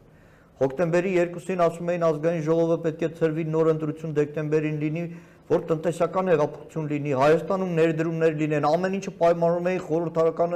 Հոկտեմբերի 0.60 1.10
2-ին 1.32 1.60
ասում 1.64 1.90
էին 1.90 2.02
ազգային 2.04 2.42
ժողովը 2.44 2.76
պետք 2.84 3.04
է 3.06 3.08
ծրվի 3.16 3.44
նոր 3.48 3.70
ընտրություն 3.70 4.10
դեկտեմբերին 4.18 4.76
լինի, 4.80 5.04
որ 5.50 5.62
տնտեսական 5.70 6.28
հեղափոխություն 6.30 6.90
լինի, 6.90 7.14
Հայաստանում 7.20 7.72
ներդրումներ 7.80 8.36
լինեն, 8.42 8.66
ամեն 8.68 8.98
ինչը 9.00 9.14
պայմանավորում 9.22 9.70
էին 9.70 9.80
խորհրդարական 9.88 10.54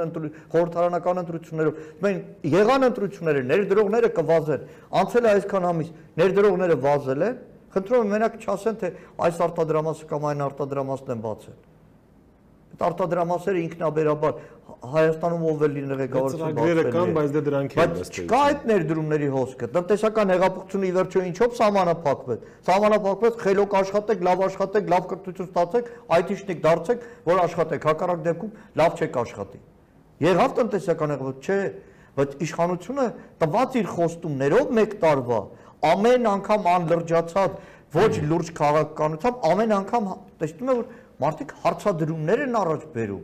խորհրդարանական 0.53 1.21
ընտրություններով։ 1.25 1.81
Մենք 2.05 2.47
եղան 2.53 2.87
ընտրությունները, 2.91 3.43
ներդրողները 3.49 4.11
կվազեն։ 4.21 4.65
Անցել 5.01 5.25
է 5.25 5.33
այսքան 5.35 5.69
ամիս, 5.73 5.93
ներդրողները 6.21 6.81
վազել 6.85 7.25
են։ 7.25 7.39
Խնդրում 7.75 8.05
եմ 8.05 8.13
մենակ 8.15 8.35
չասեն 8.45 8.77
թե 8.85 8.91
այս 9.25 9.41
արտադրամասը 9.49 10.11
կամ 10.13 10.29
այն 10.31 10.45
արտադրամասն 10.45 11.11
են 11.15 11.25
բացել 11.25 11.74
արտադրամասերը 12.85 13.61
ինքնաբերաբար 13.65 14.33
Հայաստանում 14.85 15.43
ով 15.49 15.63
է 15.65 15.67
լինել 15.75 15.99
ղեկավարություն 16.01 16.41
բացել։ 16.41 16.55
Ծրագրերը 16.55 16.91
կան, 16.95 17.11
բայց 17.15 17.31
դե 17.35 17.41
դրանք 17.45 17.75
են 17.75 17.93
ըստ 17.95 18.15
էության։ 18.15 18.27
Կա 18.31 18.39
այդ 18.45 18.65
ներդրումների 18.69 19.29
հոսքը։ 19.35 19.69
Տնտեսական 19.75 20.33
հեղափոխությունը 20.35 20.85
ի 20.85 20.93
վերջո 20.95 21.23
ինչով 21.25 21.55
սահմանափակվեց։ 21.59 22.45
Սահմանափակվեց 22.69 23.39
խելոք 23.45 23.75
աշխատեք, 23.81 24.23
լավ 24.25 24.43
աշխատեք, 24.45 24.89
լավ 24.95 25.07
կրթություն 25.11 25.49
ստացեք, 25.49 25.91
IT-շնիկ 26.19 26.63
դարձեք, 26.65 27.05
որ 27.25 27.43
աշխատեք։ 27.45 27.87
Հակառակ 27.89 28.23
դեպքում 28.25 28.55
լավ 28.81 28.99
չեք 29.05 29.19
աշխատի։ 29.25 29.61
Եղավ 30.25 30.55
տնտեսական 30.59 31.15
հեղափոխություն, 31.15 31.45
չէ, 31.45 31.59
բայց 32.15 32.35
իշխանությունը 32.45 33.05
տված 33.43 33.73
իր 33.75 33.87
խոստումներով 33.95 34.69
մեկ 34.75 34.93
տարվա 35.01 35.39
ամեն 35.85 36.27
անգամ 36.31 36.69
անլրջացած 36.71 37.57
ոչ 37.95 38.11
լուրջ 38.29 38.51
քաղաքականությամբ 38.59 39.43
ամեն 39.51 39.73
անգամ 39.75 40.07
տեսնում 40.41 40.71
է 40.71 40.75
որ 40.79 40.85
մարդիկ 41.23 41.53
հարցադրումներ 41.63 42.43
են 42.45 42.57
առաջ 42.61 42.85
բերում 42.95 43.23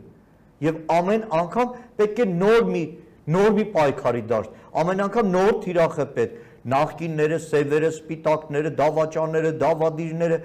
եւ 0.62 0.80
ամեն 0.96 1.22
անգամ 1.38 1.76
պետք 1.98 2.22
է 2.22 2.26
նոր 2.32 2.66
մի 2.72 2.82
նոր 3.36 3.50
մի 3.58 3.64
պայքարի 3.76 4.22
դաշտ 4.32 4.58
ամեն 4.82 5.04
անգամ 5.06 5.30
նոր 5.36 5.52
թիրախ 5.66 5.98
է 6.02 6.06
պետք 6.16 6.40
նախկինները 6.72 7.38
սևերը 7.42 7.90
սպիտակները 7.92 8.70
դավաճանները 8.80 9.52
դավադիրները 9.62 10.38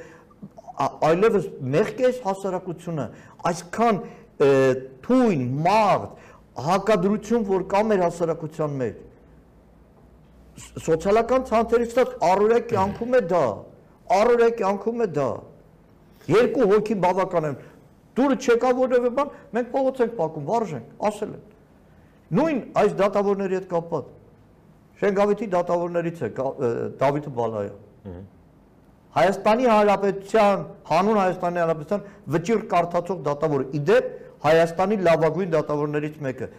այլևս 1.09 1.49
մեղք 1.73 1.99
է 2.07 2.11
հասարակությունը 2.25 3.05
այսքան 3.51 3.99
թույն 5.07 5.43
մարդ 5.67 6.25
հակադրություն 6.67 7.45
որ 7.47 7.65
կա 7.71 7.83
մեր 7.91 8.03
հասարակության 8.05 8.75
մեջ 8.81 9.03
սոցիալական 10.87 11.45
ցանցերից 11.49 11.97
առօրյա 12.27 12.59
կյանքում 12.71 13.17
է 13.17 13.21
դա 13.33 13.43
առօրյա 14.17 14.49
կյանքում 14.61 15.03
է 15.05 15.07
դա 15.17 15.27
Երկու 16.27 16.67
հոգի 16.71 16.95
բավական 17.03 17.47
են։ 17.47 17.57
Դուրը 18.17 18.37
չեկա 18.43 18.71
որևէ 18.77 19.09
բան, 19.17 19.33
մենք 19.55 19.67
փողոց 19.73 19.99
ենք 20.03 20.13
փակում, 20.17 20.45
վարժ 20.47 20.71
ենք, 20.77 20.87
ասել 21.07 21.33
են։ 21.37 21.43
Նույն 22.37 22.61
այս 22.81 22.95
դատավորների 23.01 23.57
հետ 23.57 23.67
կապված։ 23.71 24.07
Շենգավիթի 24.97 25.47
դատավորներից 25.53 26.23
է 26.27 26.29
Դավիթ 26.97 27.27
Բալայան։ 27.37 28.23
Հայաստանի 29.17 29.67
Հանրապետության, 29.71 30.63
հանուն 30.87 31.17
Հայաստանի 31.17 31.61
Հանրապետության 31.63 32.01
վճիռ 32.33 32.63
կարդացող 32.73 33.21
դատավորը։ 33.27 33.67
Իդեպ 33.77 34.09
Հայաստանի 34.47 34.97
լավագույն 35.07 35.53
դատավորներից 35.55 36.17
մեկը 36.27 36.49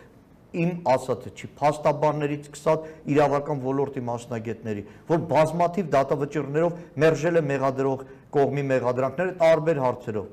իմ 0.57 0.71
ասածը 0.89 1.31
չի 1.37 1.49
փաստաբաններից 1.61 2.47
սկսած 2.49 2.87
իրավական 3.13 3.59
ոլորտի 3.65 4.03
մասնագետների, 4.09 4.85
որ 5.09 5.19
բազմաթիվ 5.33 5.91
դատավճիռներով 5.95 6.79
մերժել 7.05 7.39
է 7.39 7.43
մեղադրող 7.49 8.05
կողմի 8.39 8.65
մեղադրանքները 8.73 9.35
տարբեր 9.43 9.83
հարցերով։ 9.85 10.31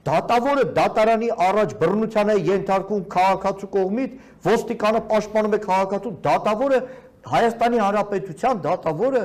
Դատավորը 0.00 0.64
դատարանի 0.80 1.28
առաջ 1.44 1.72
բռնության 1.80 2.30
է 2.32 2.36
ենթարկում 2.48 3.02
քաղաքացու 3.14 3.68
կողմից, 3.76 4.12
ոստիկանը 4.48 5.00
պաշտպանում 5.10 5.56
է 5.56 5.60
քաղաքացու, 5.66 6.12
դատավորը 6.24 6.78
Հայաստանի 7.30 7.80
Հանրապետության 7.84 8.62
դատավորը 8.64 9.24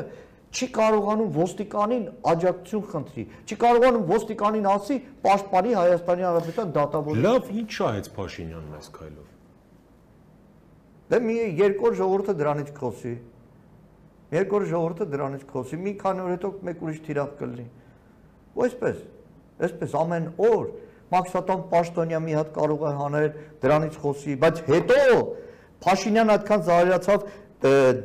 չի 0.56 0.68
կարողանում 0.76 1.30
ոստիկանին 1.36 2.04
աջակցություն 2.32 2.84
խնդրի, 2.92 3.24
չի 3.48 3.58
կարողանում 3.64 4.04
ոստիկանին 4.12 4.68
ասի 4.72 5.00
պաշտպանի 5.26 5.78
Հայաստանի 5.80 6.28
Հանրապետության 6.28 6.76
դատավորը։ 6.80 7.24
Լավ, 7.28 7.50
ինչ 7.64 7.70
շահեց 7.80 8.12
Փաշինյանն 8.20 8.76
այս 8.80 8.92
քայլով։ 9.00 9.35
Դե 11.12 11.20
մի 11.22 11.36
երկու 11.60 11.92
ժողովուրդը 12.00 12.34
դրանից 12.40 12.70
կխոսի։ 12.76 13.14
Երկու 14.36 14.62
ժողովուրդը 14.72 15.06
դրանից 15.12 15.44
կխոսի, 15.50 15.78
մի 15.86 15.94
քանի 16.02 16.24
օր 16.26 16.32
հետո 16.34 16.50
մեկ 16.66 16.82
ուրիշ 16.86 17.02
թիրախ 17.06 17.36
կլինի։ 17.42 17.66
Ու 18.56 18.66
այսպես, 18.66 19.94
ամեն 20.02 20.26
օր 20.50 20.66
Մաքսատոն 21.14 21.62
Պաշտոնյա 21.70 22.20
մի 22.26 22.34
հատ 22.36 22.50
կարող 22.56 22.82
է 22.82 22.94
հանել 23.00 23.28
դրանից 23.62 24.00
խոսի, 24.02 24.38
բայց 24.42 24.62
հետո 24.66 25.02
Փաշինյան 25.86 26.32
այդքան 26.34 26.64
զարյացավ 26.66 27.26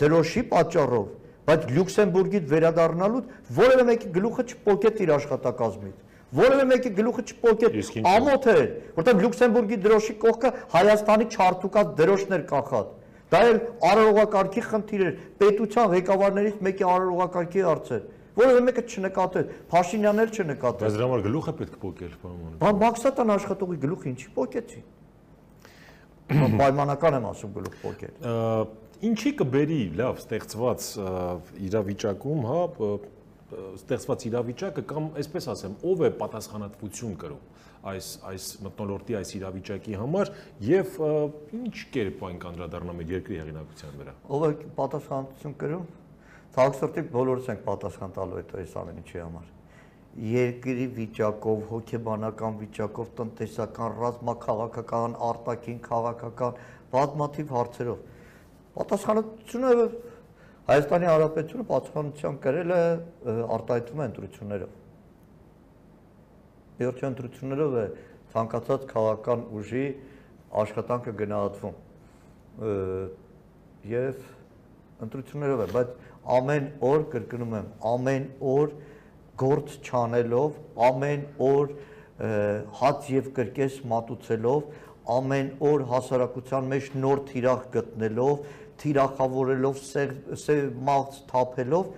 դրոշի 0.00 0.42
պատճառով, 0.50 1.06
բայց 1.48 1.64
Լյուքսեմբուրգից 1.70 2.44
վերադառնալուց 2.50 3.30
որևէ 3.56 3.86
մեկի 3.90 4.10
գլուխը 4.16 4.44
չփոկեց 4.50 5.00
իր 5.00 5.12
աշխատակազմից։ 5.16 5.96
Որևէ 6.30 6.64
մեկի 6.70 6.90
գլուխը 6.94 7.22
ինչու՞։ 7.30 8.02
ամոթ 8.10 8.44
էր, 8.50 8.66
որտեղ 9.00 9.20
Լյուքսեմբուրգի 9.20 9.78
դրոշի 9.86 10.14
կողքը 10.22 10.50
Հայաստանի 10.74 11.26
չարտուկած 11.34 11.90
դրոշներ 12.00 12.44
կախած։ 12.50 12.92
Դա 13.30 13.40
էլ 13.50 13.58
արարողակարգի 13.90 14.62
խնդիր 14.70 15.02
էր, 15.06 15.18
պետության 15.40 15.90
ղեկավարներից 15.90 16.62
մեկի 16.66 16.86
արարողակարգի 16.90 17.64
հարց 17.66 17.90
էր։ 17.96 18.06
Որևէ 18.40 18.62
մեկը 18.66 18.82
չնկատեց, 18.90 19.52
Փաշինյանն 19.70 20.22
էլ 20.22 20.30
չնկատեց։ 20.30 20.82
Բայց 20.86 20.96
դրա 20.96 21.06
համար 21.10 21.22
գլուխ 21.26 21.50
է 21.50 21.54
պետք 21.60 21.76
փոկել, 21.82 22.12
պարոն։ 22.22 22.54
Բա 22.60 22.70
Մաքսատան 22.80 23.32
աշխատողի 23.34 23.78
գլուխը 23.84 24.10
ինչի 24.10 24.28
փոկեցի։ 24.38 24.82
Բա 26.30 26.48
Պայմանական 26.60 27.18
եմ 27.18 27.26
ասում 27.30 27.54
գլուխ 27.58 27.74
փոկել։ 27.82 28.30
Ինչի 29.10 29.30
կբերի 29.40 29.80
լավ 29.98 30.18
ստեղծված 30.20 30.86
իրավիճակում, 31.70 32.42
հա, 32.50 32.60
ստեղծված 33.80 34.26
իրավիճակը 34.30 34.84
կամ 34.90 35.08
այսպես 35.20 35.48
ասեմ, 35.54 35.78
ով 35.90 36.04
է 36.06 36.10
պատասխանատվություն 36.20 37.16
կրում 37.24 37.48
այս 37.80 38.08
այս 38.28 38.46
մտնոլորտի 38.64 39.16
այս 39.16 39.30
իրավիճակի 39.38 39.94
համար 40.00 40.30
եւ 40.66 40.98
ինչ 41.56 41.76
կերպ 41.94 42.24
այն 42.28 42.40
կանդրադառնա 42.42 42.96
մեր 42.98 43.12
երկրի 43.14 43.38
հեղինակության 43.40 43.94
վրա։ 44.00 44.14
Ով 44.36 44.44
է 44.44 44.50
պատասխանատվություն 44.76 45.54
կրում։ 45.62 45.86
Ցավոք 46.50 47.00
բոլորս 47.14 47.48
ենք 47.54 47.64
պատասխան 47.70 48.14
տալու 48.18 48.38
այդ 48.40 48.54
այս 48.60 48.76
ամեն 48.80 49.00
ինչի 49.00 49.20
համար։ 49.20 49.48
Երկրի 50.26 50.86
վիճակով, 50.98 51.60
հոգեբանական 51.70 52.56
վիճակով, 52.60 53.10
տնտեսական, 53.20 53.92
ռազմաքաղաքական, 54.00 55.12
արտաքին 55.30 55.78
քաղաքական 55.86 56.56
բազմաթիվ 56.90 57.52
հարցերով։ 57.54 58.00
Պատասխանատվությունը 58.80 59.70
Հայաստանի 60.70 61.06
Հանրապետությունը 61.10 61.64
պատասխանատվության 61.66 62.36
կրել 62.44 62.70
է 62.70 62.82
արտահայտվում 63.56 64.00
է 64.00 64.04
ընտրություններով։ 64.06 64.74
Իհարկե 66.84 67.04
ընտրություններով 67.08 67.72
է 67.80 67.82
ցանկացած 68.34 68.84
քաղաքական 68.92 69.42
ուժի 69.58 69.82
աշխատանքը 70.60 71.14
գնահատվում։ 71.22 71.74
Եվ 73.90 74.22
ընտրություններով 75.08 75.64
է, 75.64 75.66
բայց 75.74 75.90
ամեն 76.38 76.70
օր 76.90 77.04
կրկնում 77.16 77.58
եմ, 77.58 77.68
ամեն 77.90 78.30
օր 78.54 78.72
գործ 79.42 79.74
չանելով, 79.90 80.62
ամեն 80.86 81.26
օր 81.50 81.74
հաց 82.78 83.10
եւ 83.16 83.34
կրկես 83.40 83.82
մատուցելով, 83.90 84.64
ամեն 85.18 85.52
օր 85.66 85.86
հասարակության 85.90 86.66
մեջ 86.70 86.90
նոր 87.02 87.22
թիրախ 87.30 87.62
գտնելով, 87.74 88.34
թիրախավորելով, 88.80 89.82
սև 90.44 90.70
մաղց 90.88 91.20
թափելով 91.30 91.92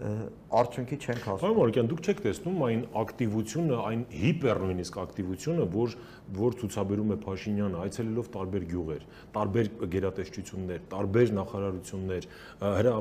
արդյունքի 0.00 0.96
չենք 1.00 1.24
հասնում։ 1.28 1.40
Պարոն 1.40 1.56
Մորոկյան, 1.60 1.88
դուք 1.90 2.00
չեք 2.08 2.20
տեսնում 2.24 2.62
այն 2.66 2.80
ակտիվությունը, 3.00 3.76
այն 3.90 4.04
հիպեր 4.20 4.60
նույնիսկ 4.64 4.96
ակտիվությունը, 5.04 5.66
որ 5.74 5.96
որ 6.30 6.54
ցուցաբերում 6.60 7.10
է 7.10 7.16
Փաշինյանը, 7.24 7.78
այցելելով 7.84 8.26
տարբեր 8.34 8.64
գյուղեր, 8.70 9.04
տարբեր 9.34 9.70
գերատեսչություններ, 9.94 10.80
տարբեր 10.92 11.32
նախարարություններ, 11.40 12.28
հրա 12.60 12.92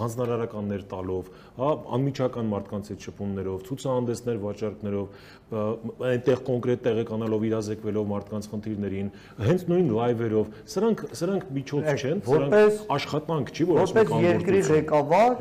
հանձնարարականներ 0.00 0.84
տալով, 0.92 1.30
հա, 1.58 1.70
անմիջական 1.96 2.50
մարդկանց 2.54 2.90
հետ 2.92 3.06
շփումներով, 3.06 3.58
ցուցահանդեսներ 3.66 4.40
վաճառքներով, 4.46 5.06
այնտեղ 6.06 6.42
կոնկրետ 6.46 6.84
տեղեկանալով 6.86 7.46
իրազեկվելով 7.50 8.10
մարդկանց 8.14 8.50
խնդիրներին, 8.54 9.10
հենց 9.46 9.66
նույն 9.70 9.88
լայվերով, 9.96 10.52
սրանք 10.76 11.06
սրանք 11.18 11.48
միջոց 11.56 11.90
չեն, 11.96 12.22
որպես- 12.26 12.78
սրանք 12.78 12.94
աշխատանք 12.96 13.54
չի, 13.56 13.66
որ 13.66 13.82
ասում 13.82 13.96
Որպես 13.96 14.06
եք 14.06 14.26
երկրի 14.26 14.60
ղեկավար 14.70 15.34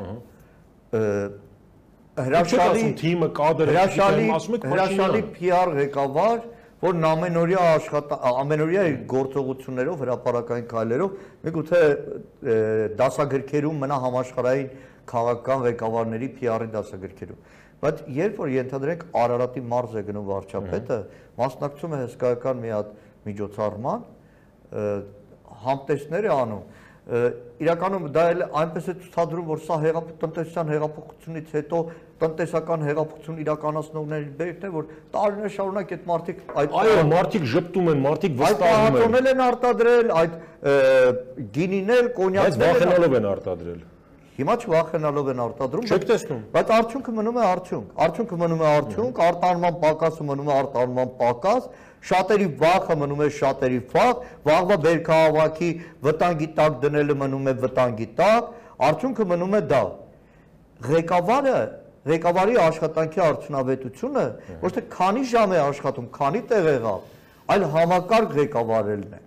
հրաշալի 2.16 2.84
թիմը 3.00 3.30
կադրը, 3.36 3.74
հրաշալի 3.76 4.28
հրաշալի 4.66 5.22
PR 5.36 5.72
ղեկավար, 5.80 6.44
որն 6.86 7.08
ամենօրյա 7.10 7.64
աշխատ 7.76 8.14
ամենօրյա 8.30 8.84
գործողություններով, 9.10 10.02
հրաապարական 10.06 10.66
քայլերով, 10.70 11.20
միգուցե 11.46 11.82
դասագրքերում 13.00 13.82
մնա 13.86 14.00
համաշխարհային 14.06 14.70
քաղաքական 15.10 15.66
ղեկավարների 15.66 16.30
PR-ի 16.40 16.70
դասագրքերում։ 16.76 17.40
Բայց 17.86 18.00
երբ 18.16 18.40
որ 18.40 18.52
ենթադրենք 18.56 19.04
Արարատի 19.26 19.62
մարզ 19.72 19.96
է 20.00 20.04
գնում 20.08 20.30
վարչապետը, 20.30 21.00
մասնակցում 21.42 21.96
է 21.96 22.00
հսկայական 22.06 22.62
մի 22.64 22.72
հատ 22.76 22.94
միջոցառման, 23.26 24.06
համտեսներ 25.66 26.26
է 26.26 26.34
անում 26.36 26.64
իրականում 27.06 28.06
դա 28.16 28.24
էլ 28.34 28.40
այնպես 28.62 28.88
է 28.90 28.94
ցուցադրում, 29.04 29.46
որ 29.52 29.60
սա 29.62 29.76
հեղափ 29.84 30.08
տնտեսության 30.24 30.72
հեղափոխությունից 30.74 31.52
հետո 31.54 31.82
տնտեսական 32.24 32.86
հեղափոխություն 32.88 33.42
իրականացնողների 33.46 34.30
բերքն 34.40 34.66
է, 34.66 34.72
որ 34.74 34.88
տարիներ 35.14 35.54
շարունակ 35.56 35.94
այդ 35.96 36.08
մարդիկ 36.10 36.44
այդ 36.64 36.78
Այո, 36.82 37.00
մարդիկ 37.14 37.50
ժպտում 37.54 37.92
են, 37.94 38.02
մարդիկ 38.06 38.32
այդ 38.36 38.42
վստահում 38.42 38.86
են, 38.86 38.96
պահածոնել 38.96 39.30
են 39.36 39.44
արտադրել, 39.46 40.14
այդ 40.22 40.40
գինիներ, 41.60 42.06
բայց 42.06 42.18
կոնյակներ 42.18 42.56
են 42.56 42.66
վախենալով 42.66 43.20
են 43.20 43.30
արտադրել։ 43.36 43.84
Հիմա 44.36 44.56
չվախենալով 44.60 45.28
են 45.32 45.42
արտադրում, 45.46 45.86
Չեք 45.88 46.06
տեսնում։ 46.10 46.40
բայց 46.56 46.72
արդյունքը 46.76 47.12
մնում 47.16 47.38
է 47.40 47.44
արդյունք։ 47.46 48.00
Արդյունքը 48.06 48.40
մնում 48.42 48.64
է 48.66 48.68
արդյունք, 48.68 49.22
արտանման 49.26 49.78
պակասը 49.86 50.26
մնում 50.28 50.50
է 50.50 50.54
արտանման 50.56 51.14
պակաս, 51.22 51.70
շատերի 52.10 52.50
վախը 52.60 52.98
մնում 53.00 53.24
է 53.26 53.30
շատերի 53.38 53.80
վախ, 53.96 54.26
վաղվա 54.50 54.78
բերքահավաքի 54.86 55.70
վտանգի 56.06 56.50
տակ 56.60 56.76
դնելը 56.84 57.16
մնում 57.24 57.48
է 57.48 57.56
վտանգի 57.64 58.08
տակ, 58.20 58.52
արդյունքը 58.90 59.28
մնում 59.32 59.56
է 59.56 59.62
դա։ 59.72 59.82
Ղեկավարը 60.86 61.60
ղեկավարի 62.06 62.58
աշխատանքի 62.62 63.22
արդյունավետությունը 63.26 64.26
ոչ 64.62 64.72
թե 64.76 64.82
քանի 64.94 65.24
ժամ 65.32 65.54
է 65.56 65.62
աշխատում, 65.64 66.10
քանի 66.14 66.42
տեղ 66.52 66.68
եղավ, 66.70 67.08
այլ 67.56 67.66
համակարգ 67.76 68.36
ղեկավարելն 68.36 69.16
է։ 69.16 69.22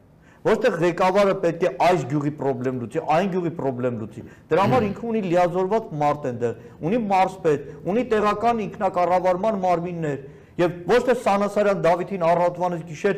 Թե 0.46 0.70
ղեկավարը 0.78 1.34
պետք 1.42 1.62
է 1.66 1.70
այս 1.88 2.02
գյուղի 2.08 2.32
խնդրեմ 2.38 2.76
լուծի, 2.82 3.00
այն 3.14 3.30
գյուղի 3.32 3.52
խնդրեմ 3.58 3.96
լուծի։ 4.02 4.22
Դրա 4.52 4.66
համար 4.68 4.86
ինքը 4.88 5.04
ունի 5.08 5.22
լիազորված 5.28 5.88
մարդ 6.02 6.26
այնտեղ, 6.28 6.52
ունի 6.88 7.00
մարզպետ, 7.08 7.66
ունի 7.90 8.04
տեղական 8.12 8.62
ինքնակառավարման 8.68 9.58
մարմիններ, 9.64 10.18
եւ 10.62 10.76
ոչ 10.88 11.00
թե 11.08 11.16
Սանասարյան 11.26 11.82
Դավիթին 11.88 12.26
առատվանից 12.28 12.82
գիշեր 12.88 13.16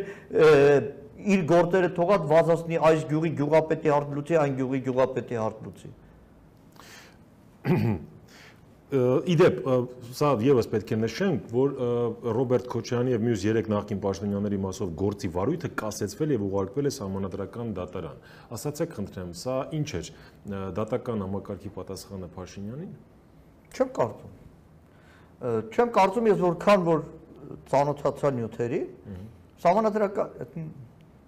իր 1.21 1.43
գործերը 1.51 1.91
թողած 1.97 2.23
վազացնի 2.31 2.81
այս 2.91 3.03
գյուղի 3.11 3.31
գյուղապետի 3.41 3.93
հարց 3.95 4.15
լուծի, 4.17 4.39
այն 4.41 4.55
գյուղի 4.61 4.81
գյուղապետի 4.89 5.41
հարց 5.41 5.67
լուծի։ 5.67 5.93
Իդեպ, 8.91 9.59
սա 10.19 10.33
եւս 10.43 10.67
պետք 10.71 10.89
է 10.95 10.97
նշենք, 10.99 11.51
որ 11.55 11.75
Ռոբերտ 12.35 12.65
Քոչյանի 12.73 13.13
եւ 13.15 13.23
մյուս 13.23 13.45
3 13.47 13.69
նախկին 13.71 14.01
պաշտոնյաների 14.03 14.59
մասով 14.65 14.91
գործի 14.99 15.31
վարույթը 15.37 15.71
կասեցվել 15.79 16.35
եւ 16.35 16.47
ուղարկվել 16.49 16.91
է 16.91 16.93
համանadrական 16.97 17.71
դատարան։ 17.77 18.19
Ասացեք, 18.57 18.97
խնդրեմ, 18.99 19.31
սա 19.39 19.55
ինչ 19.79 19.89
էր 20.01 20.11
դատական 20.81 21.23
համակարգի 21.23 21.73
պատասխանը 21.79 22.31
Փաշինյանին։ 22.35 22.93
Չեմ 23.71 23.95
կարծում։ 24.01 24.35
Չեմ 25.71 25.95
կարծում 26.01 26.31
ես 26.31 26.43
որքան 26.51 26.87
որ 26.91 27.07
ծանոթացա 27.71 28.35
նյութերի, 28.41 28.83
համանadrական 29.63 30.69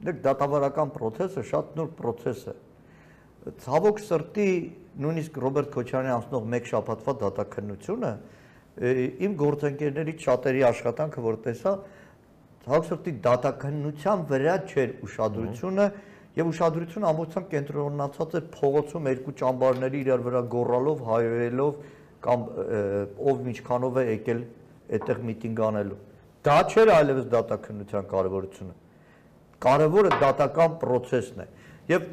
դեք 0.03 0.21
դատավարական 0.27 0.93
process-ը 0.99 1.47
շատ 1.47 1.77
նոր 1.79 1.91
process 1.95 2.47
է։ 2.51 2.59
ցավոք 3.43 3.99
սրտի 4.07 4.49
նույնիսկ 5.03 5.39
Ռոբերտ 5.43 5.71
Քոչարյանի 5.75 6.13
անցնող 6.15 6.45
1 6.59 6.69
շաբաթվա 6.73 7.15
դատաքննությունը 7.23 8.13
իմ 9.27 9.35
գործընկերներից 9.43 10.27
շատերի 10.27 10.63
աշխատանքը 10.69 11.25
որ 11.27 11.39
տեսա 11.47 11.73
ցավոք 12.63 12.87
սրտի 12.93 13.15
դատաքննության 13.27 14.25
վրա 14.31 14.55
չէր 14.71 14.95
ուշադրությունը 15.09 15.87
եւ 16.33 16.53
ուշադրությունը 16.53 17.09
ամբողջությամբ 17.11 17.49
կենտրոնացած 17.53 18.37
էր 18.39 18.45
փողոցում 18.55 19.09
երկու 19.11 19.35
ճամբարների 19.43 19.99
իրար 20.03 20.23
վրա 20.27 20.43
գոռալով, 20.55 21.03
հայերելով 21.09 21.83
կամ 22.23 22.47
ով 23.33 23.43
ինչքանով 23.53 23.99
է 24.01 24.05
եկել 24.13 24.41
այդտեղ 24.97 25.21
միտինգ 25.29 25.63
անելու։ 25.67 25.99
Դա 26.47 26.57
չէր 26.73 26.93
այլևս 26.97 27.27
դատաքննության 27.33 28.09
կարևորությունը։ 28.13 28.75
Կարևորը 29.63 30.13
դատական 30.23 30.79
process-ն 30.83 31.43
է։ 31.43 31.47
Եվ 31.93 32.09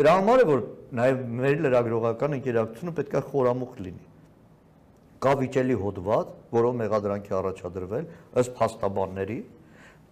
Դրա 0.00 0.12
համար 0.16 0.40
է 0.40 0.44
որ 0.48 0.60
նաև 0.96 1.18
մեր 1.36 1.58
լրագրողական 1.66 2.34
ընկերակցությունը 2.38 2.92
պետք 2.96 3.14
է 3.18 3.20
խորամուխ 3.30 3.72
լինի։ 3.84 4.04
Կա 5.20 5.32
վիճելի 5.40 5.74
հոդված, 5.76 6.28
որով 6.56 6.76
մեղադրանքի 6.78 7.34
առաջադրվել 7.36 8.06
ըստ 8.40 8.54
փաստաբանների, 8.60 9.36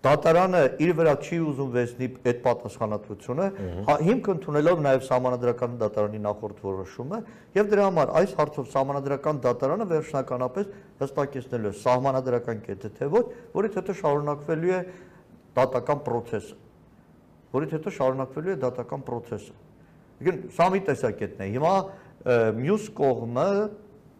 դատարանը 0.04 0.60
իր 0.84 0.92
վրա 0.98 1.14
չի 1.24 1.38
ուզում 1.48 1.70
վերցնի 1.78 2.08
այդ 2.28 2.42
պատասխանատվությունը, 2.44 3.46
հա, 3.88 3.94
հիմք 4.08 4.28
ընդունելով 4.34 4.82
նաև 4.84 5.08
համանadrական 5.08 5.78
դատարանի 5.80 6.20
նախորդ 6.26 6.60
որոշումը, 6.68 7.20
եւ 7.56 7.72
դրա 7.72 7.86
համար 7.88 8.12
այս 8.20 8.34
հարցով 8.38 8.68
համանadrական 8.76 9.40
դատարանը 9.48 9.86
վերջնականապես 9.94 10.68
հստակեցնելու 11.00 11.72
է 11.72 11.80
համանadrական 11.88 12.60
կետը 12.68 12.92
թե 13.00 13.08
ոչ, 13.16 13.24
որից 13.56 13.80
հետո 13.80 13.96
շարունակվելու 14.04 14.76
է 14.76 14.82
դատական 15.58 16.04
process-ը, 16.12 16.60
որից 17.56 17.74
հետո 17.78 17.94
շարունակվելու 17.98 18.54
է 18.54 18.60
դատական 18.68 19.08
process-ը։ 19.08 19.67
Եկին 20.18 20.38
սա 20.54 20.66
մի 20.74 20.80
տեսակետն 20.88 21.44
է։ 21.44 21.48
Հիմա 21.54 21.74
մյուս 22.58 22.88
կողմը 22.98 23.50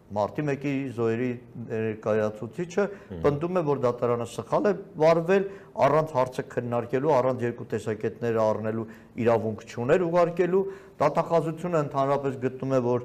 մարտի 0.08 0.42
1-ի 0.48 0.72
զոհերի 0.96 1.30
ներկայացուցիչը 1.68 2.84
պնդում 3.24 3.58
է, 3.61 3.62
որ 3.68 3.80
դատարանը 3.84 4.26
սխալ 4.32 4.68
է 4.70 4.72
վարվել 5.02 5.44
առանց 5.84 6.14
հարցը 6.16 6.44
քննարկելու, 6.54 7.12
առանց 7.18 7.44
երկու 7.44 7.66
տեսակետները 7.74 8.40
առնելու 8.44 8.87
իրավունք 9.24 9.66
չուներ 9.68 10.04
ուղարկելու։ 10.08 10.62
Դատախազությունը 11.02 11.82
ընդհանրապես 11.88 12.38
գտնում 12.46 12.72
է, 12.78 12.80
որ 12.88 13.04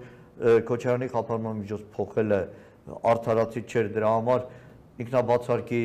Քոչարյանի 0.70 1.08
խափանման 1.14 1.60
միջոց 1.64 1.84
փոխել 1.98 2.32
է 2.34 2.42
արդարացի 2.84 3.62
չէր 3.68 3.90
դրա 3.96 4.14
համար 4.14 4.48
ինքնաբացարկի 5.02 5.82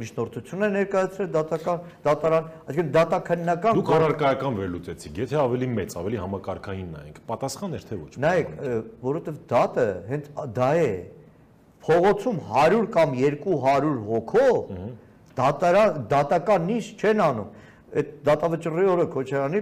միջնորդություն 0.00 0.62
է 0.62 0.68
ներկայացրել 0.76 1.30
դատական 1.34 1.80
դատարան, 2.04 2.44
այսինքն 2.70 2.92
դատաքննական 2.94 3.78
Դուք 3.80 3.90
առարկայական 3.96 4.58
վերլուծեցիք, 4.60 5.18
եթե 5.24 5.38
ավելի 5.40 5.68
մեծ, 5.74 5.96
ավելի 6.00 6.20
համակարգային 6.20 6.92
նայենք, 6.94 7.18
պատասխան 7.30 7.74
էր 7.80 7.86
թե 7.90 7.98
ոչ։ 8.00 8.12
Նայեք, 8.24 8.52
որովհետև 9.02 9.40
դատը 9.50 9.86
հենց 10.10 10.30
դա 10.60 10.70
է։ 10.78 10.92
Փողոցում 11.80 12.40
100 12.54 12.80
կամ 12.94 13.14
200 13.18 13.92
հոգով 14.10 14.56
դատարան 15.40 16.00
դատական 16.10 16.66
նիշ 16.70 16.90
չեն 17.00 17.22
անում։ 17.26 17.54
Այդ 17.90 18.10
դատավճռի 18.30 18.88
օրը 18.94 19.06
Քոչարյանի 19.14 19.60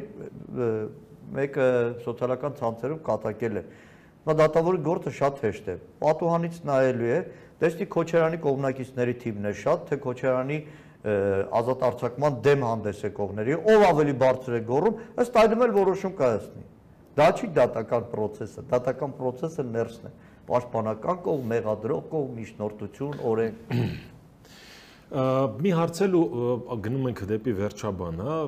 մեկը 1.38 1.68
սոցիալական 2.04 2.56
ցանցերում 2.58 3.00
կատակել 3.06 3.60
է։ 3.60 3.62
Նա 4.28 4.34
դատավորի 4.36 4.80
գործը 4.84 5.12
շատ 5.18 5.38
հեշտ 5.44 5.68
է։ 5.72 5.76
Պատուհանից 6.02 6.56
նայելու 6.68 7.08
է, 7.08 7.20
Տեսնի 7.58 7.86
Քոչարյանի 7.90 8.38
կողմնակիցների 8.44 9.14
թիվն 9.18 9.48
է 9.48 9.52
շատ, 9.58 9.80
թե 9.88 9.96
Քոչարյանի 10.04 10.58
ազատ 11.58 11.84
արձակման 11.88 12.36
դեմ 12.44 12.64
հանդես 12.68 13.00
է 13.08 13.10
կողմների, 13.16 13.56
ով 13.72 13.84
ավելի 13.88 14.14
բարձր 14.22 14.56
է 14.58 14.60
գոռում, 14.68 15.00
ըստ 15.22 15.38
այդմ 15.42 15.64
էլ 15.66 15.72
որոշում 15.78 16.14
կայացնի։ 16.18 16.64
Դա 17.18 17.28
չի 17.34 17.48
դատական 17.58 18.04
process-ը, 18.12 18.64
դատական 18.70 19.14
process-ը 19.18 19.64
ներսն 19.72 20.06
է։ 20.06 20.12
Պաշտպանական 20.48 21.18
կողմ, 21.24 21.48
մեղադրող 21.54 22.04
կողմ, 22.12 22.36
միջնորդություն, 22.38 23.16
օրենք։ 23.30 23.56
Մի 25.64 25.72
հարցելու 25.78 26.22
գնում 26.84 27.08
ենք 27.10 27.22
դեպի 27.32 27.54
վերջաբան, 27.58 28.22
հա, 28.28 28.38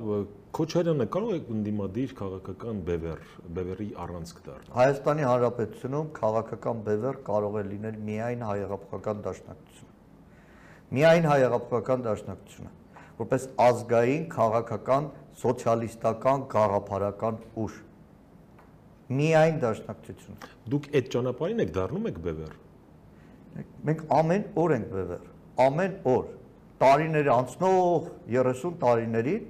Քոչարյանը 0.60 1.04
կարող 1.08 1.30
է 1.32 1.36
ընդդիմադիր 1.54 2.10
քաղաքական 2.18 2.80
բևեր, 2.84 3.20
բևերի 3.56 3.84
առանցք 4.04 4.40
դառնալ։ 4.44 4.72
Հայաստանի 4.76 5.22
Հանրապետությունում 5.24 6.08
քաղաքական 6.18 6.80
բևեր 6.88 7.18
կարող 7.28 7.54
է 7.56 7.62
լինել 7.68 7.94
միայն 8.08 8.42
հայեղափոխական 8.44 9.22
դաշնակցությունը։ 9.24 9.94
Միայն 10.98 11.28
հայեղափոխական 11.30 12.04
դաշնակցությունը, 12.04 12.72
որպես 13.20 13.46
ազգային 13.64 14.26
քաղաքական 14.34 15.08
սոցիալիստական 15.40 16.44
գաղափարական 16.52 17.38
ուժ։ 17.64 17.78
Միայն 19.20 19.62
դաշնակցություն։ 19.64 20.44
Դուք 20.74 20.90
այդ 21.00 21.08
ճանապարհին 21.16 21.64
եք 21.64 21.72
դառնում 21.78 22.10
եք 22.10 22.20
բևեր։ 22.28 22.52
Մենք 23.88 24.04
ամեն 24.20 24.44
օր 24.60 24.76
ենք 24.76 24.92
բևեր, 24.92 25.24
ամեն 25.70 25.96
օր 26.10 26.28
տարիներ 26.84 27.32
անցնող 27.38 28.12
30 28.36 28.76
տարիներին 28.84 29.48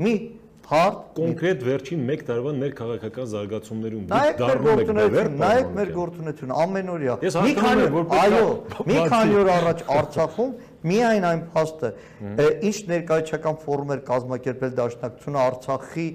մի 0.00 0.12
հարթ 0.64 1.00
կոնկրետ 1.18 1.62
վերջին 1.64 2.04
1 2.14 2.22
տարվա 2.28 2.52
ներքաղաքական 2.56 3.26
զարգացումներում 3.30 4.04
դուք 4.10 4.38
դառնում 4.40 4.80
եք 4.84 4.92
բևեր, 4.98 5.28
նայեք 5.42 5.72
մեր 5.78 5.90
գործունեությունը 5.98 6.56
ամենօրյա։ 6.64 7.16
Մի 7.44 7.52
քանի 7.58 7.84
այո, 8.24 8.46
մի 8.88 8.96
քանի 9.12 9.36
օր 9.42 9.50
առաջ 9.54 9.82
Արցախում 9.94 10.54
միայն 10.88 11.26
այն 11.30 11.42
փաստը, 11.52 11.90
ինչ 12.64 12.78
ներկայացական 12.94 13.58
ֆորում 13.64 13.92
էր 13.94 14.02
կազմակերպել 14.08 14.72
Դաշնակցությունը 14.80 15.42
Արցախի 15.44 16.08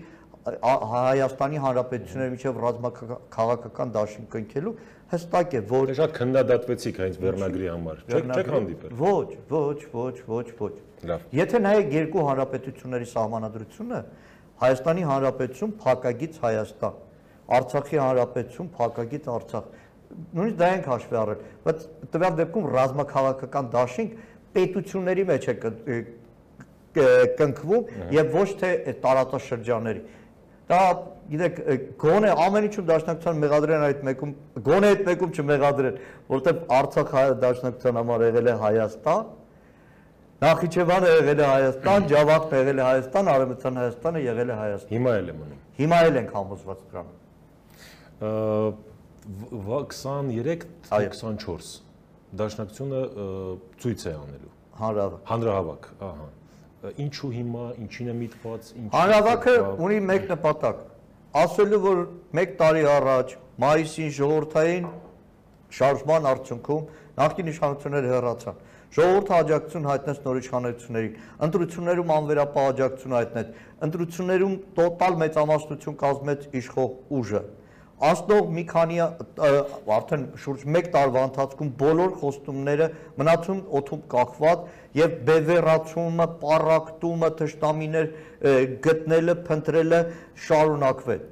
Հայաստանի 0.50 1.60
Հանրապետությունների 1.62 2.32
միջև 2.34 2.60
ռազմաքաղաքական 2.63 3.92
դաշինք 3.96 4.30
կնքելու 4.34 4.74
հստակ 5.10 5.54
է, 5.58 5.62
որ 5.69 5.91
շատ 5.98 6.12
քննադատվեցիք 6.19 7.00
հենց 7.02 7.15
Վերնագրի 7.24 7.67
համար։ 7.69 8.02
Չեք 8.10 8.28
չեք 8.36 8.50
հանդիպել։ 8.54 8.95
Ոչ, 9.00 9.30
ոչ, 9.50 9.80
ոչ, 9.93 10.15
ոչ, 10.30 10.48
ոչ։ 10.60 10.74
Լավ։ 11.10 11.24
Եթե 11.39 11.62
նայեք 11.65 11.93
երկու 11.95 12.26
հանրապետությունների 12.30 13.08
սահմանադրությունը, 13.10 14.02
Հայաստանի 14.60 15.04
Հանրապետություն 15.10 15.74
փակագից 15.80 16.39
Հայաստան, 16.43 16.98
Արցախի 17.60 18.00
Հանրապետություն 18.04 18.72
փակագից 18.76 19.30
Արցախ։ 19.34 19.69
Նույնիսկ 20.36 20.58
դա 20.60 20.69
ենք 20.76 20.89
հաշվի 20.89 21.17
առել, 21.19 21.43
բայց 21.65 21.84
տվյալ 22.13 22.34
դեպքում 22.39 22.67
ռազմաքաղաքական 22.76 23.69
դաշինք 23.74 24.12
պետությունների 24.58 25.26
մեջ 25.30 25.43
է 25.50 25.56
կնքվում 27.39 27.89
եւ 28.17 28.32
ոչ 28.34 28.50
թե 28.60 28.72
տարածաշրջանների։ 29.04 30.02
Դա 30.69 30.79
գիտեք, 31.29 31.55
գոնե 32.01 32.29
ամեն 32.45 32.65
ինչում 32.67 32.86
դաշնակցության 32.89 33.36
մեղադրեն 33.43 33.84
այդ 33.88 33.99
մեկում, 34.05 34.32
գոնե 34.67 34.88
այդ 34.93 35.01
մեկում 35.10 35.32
չմեղադրեն, 35.34 35.95
որովհետև 36.29 36.55
Արցախ 36.79 37.08
դաշնակցության 37.43 37.95
համար 37.99 38.19
եղել 38.27 38.47
է 38.49 38.51
Հայաստան, 38.63 39.23
Նախիջևանը 40.39 41.08
եղել 41.12 41.39
է 41.39 41.47
Հայաստան, 41.49 42.05
Ջավախն 42.10 42.53
եղել 42.60 42.77
է 42.79 42.84
Հայաստան, 42.86 43.25
Արևմտյան 43.34 43.75
Հայաստանը 43.79 44.19
եղել 44.23 44.49
է 44.49 44.51
Հայաստան։ 44.60 44.91
Հիմա 44.93 45.12
էլ 45.19 45.27
է 45.27 45.34
մնում։ 45.39 45.60
Հիմա 45.79 45.97
էլ 46.10 46.15
ենք 46.19 46.29
համոզված 46.38 46.79
դրան։ 46.93 47.10
23-24 49.67 51.67
դաշնակցությունը 52.39 53.01
ցույց 53.84 53.99
է 53.99 54.01
անելու։ 54.19 54.53
Հանրահավաք։ 54.79 55.23
Հանրահավաք, 55.34 55.84
ահա 56.08 56.27
ինչու 56.80 57.30
հիմա, 57.36 57.65
ինչին 57.84 58.10
է 58.10 58.15
միտված, 58.20 58.70
ինչ 58.80 58.89
Հանրավակը 58.94 59.56
ունի 59.84 60.00
մեկ 60.10 60.28
նպատակ։ 60.32 60.78
Ասելու 61.39 61.80
որ 61.84 62.00
1 62.39 62.54
տարի 62.60 62.84
առաջ 62.94 63.34
մայիսին 63.60 64.13
ժողովրդային 64.20 64.88
շարժման 65.80 66.30
արդյունքում 66.30 66.86
նախկին 67.20 67.52
իշխանությունները 67.54 68.12
հեռացան։ 68.13 68.62
Ժողովուրդը 68.89 69.34
աջակցություն 69.39 69.89
հայտնեց 69.89 70.22
նոր 70.26 70.38
իշխանություններին, 70.39 71.18
ընտրություններում 71.46 72.13
անվերապահ 72.15 72.70
աջակցություն 72.70 73.15
հայտնեց, 73.20 73.52
ընտրություններում 73.86 74.56
տոտալ 74.80 75.20
մեծամասնություն 75.20 76.00
կազմեց 76.00 76.48
իշխող 76.60 76.96
ուժը 77.20 77.42
անցնող 78.00 78.52
մի 78.56 78.64
քանի 78.70 78.98
արդեն 79.04 80.22
շուրջ 80.40 80.62
1 80.72 80.86
տարվա 80.94 81.24
ընթացքում 81.30 81.72
բոլոր 81.82 82.14
խոստումները 82.22 82.88
մնացում 83.20 83.60
օթում 83.80 84.04
կախված 84.14 84.62
եւ 85.00 85.18
բևեռացումը, 85.30 86.28
պարակտումը, 86.44 87.32
թշնամիներ 87.42 88.08
գտնելը, 88.88 89.36
փնտրելը 89.50 90.00
շարունակվել։ 90.48 91.26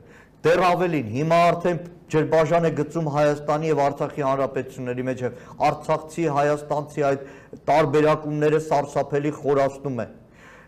Դեռ 0.47 0.63
ավելին, 0.67 1.07
հիմա 1.17 1.39
արդեն 1.47 1.79
ջրբաժան 2.11 2.67
է 2.67 2.71
գծում 2.77 3.07
Հայաստանի 3.15 3.67
եւ 3.71 3.79
Արցախի 3.87 4.23
հանրապետությունների 4.27 5.03
մեջ 5.07 5.23
Արցախցի, 5.67 6.27
հայաստանցի 6.37 7.03
այդ 7.07 7.25
տարբերակումները 7.67 8.61
սարսափելի 8.67 9.33
խորացնում 9.39 9.99
է 10.03 10.07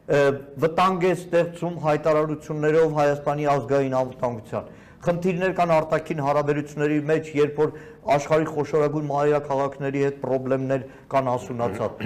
վտանգ 0.10 1.04
է 1.06 1.14
ստեղծում 1.16 1.76
հայտարարություններով 1.86 2.94
Հայաստանի 3.00 3.48
ազգային 3.54 3.96
անվտանգության 4.00 4.70
Խնդիրներ 5.00 5.54
կան 5.56 5.72
արտաքին 5.72 6.22
հարաբերությունների 6.26 6.96
մեջ, 7.08 7.28
երբ 7.40 7.60
որ 7.60 7.70
աշխարհի 8.16 8.48
խոշորագույն 8.50 9.06
մայրաքաղաքների 9.10 10.02
հետ 10.04 10.18
խնդիրներ 10.24 10.82
կան 11.14 11.30
հասունացած։ 11.32 12.02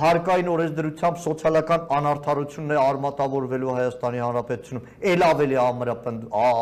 Հարկային 0.00 0.48
օրենսդրությամբ 0.52 1.20
սոցիալական 1.24 1.84
անարդարություններ 1.98 2.80
արմատավորվելու 2.84 3.74
Հայաստանի 3.76 4.22
Հանրապետությունում, 4.24 4.88
ել 5.10 5.26
ավելի 5.28 5.60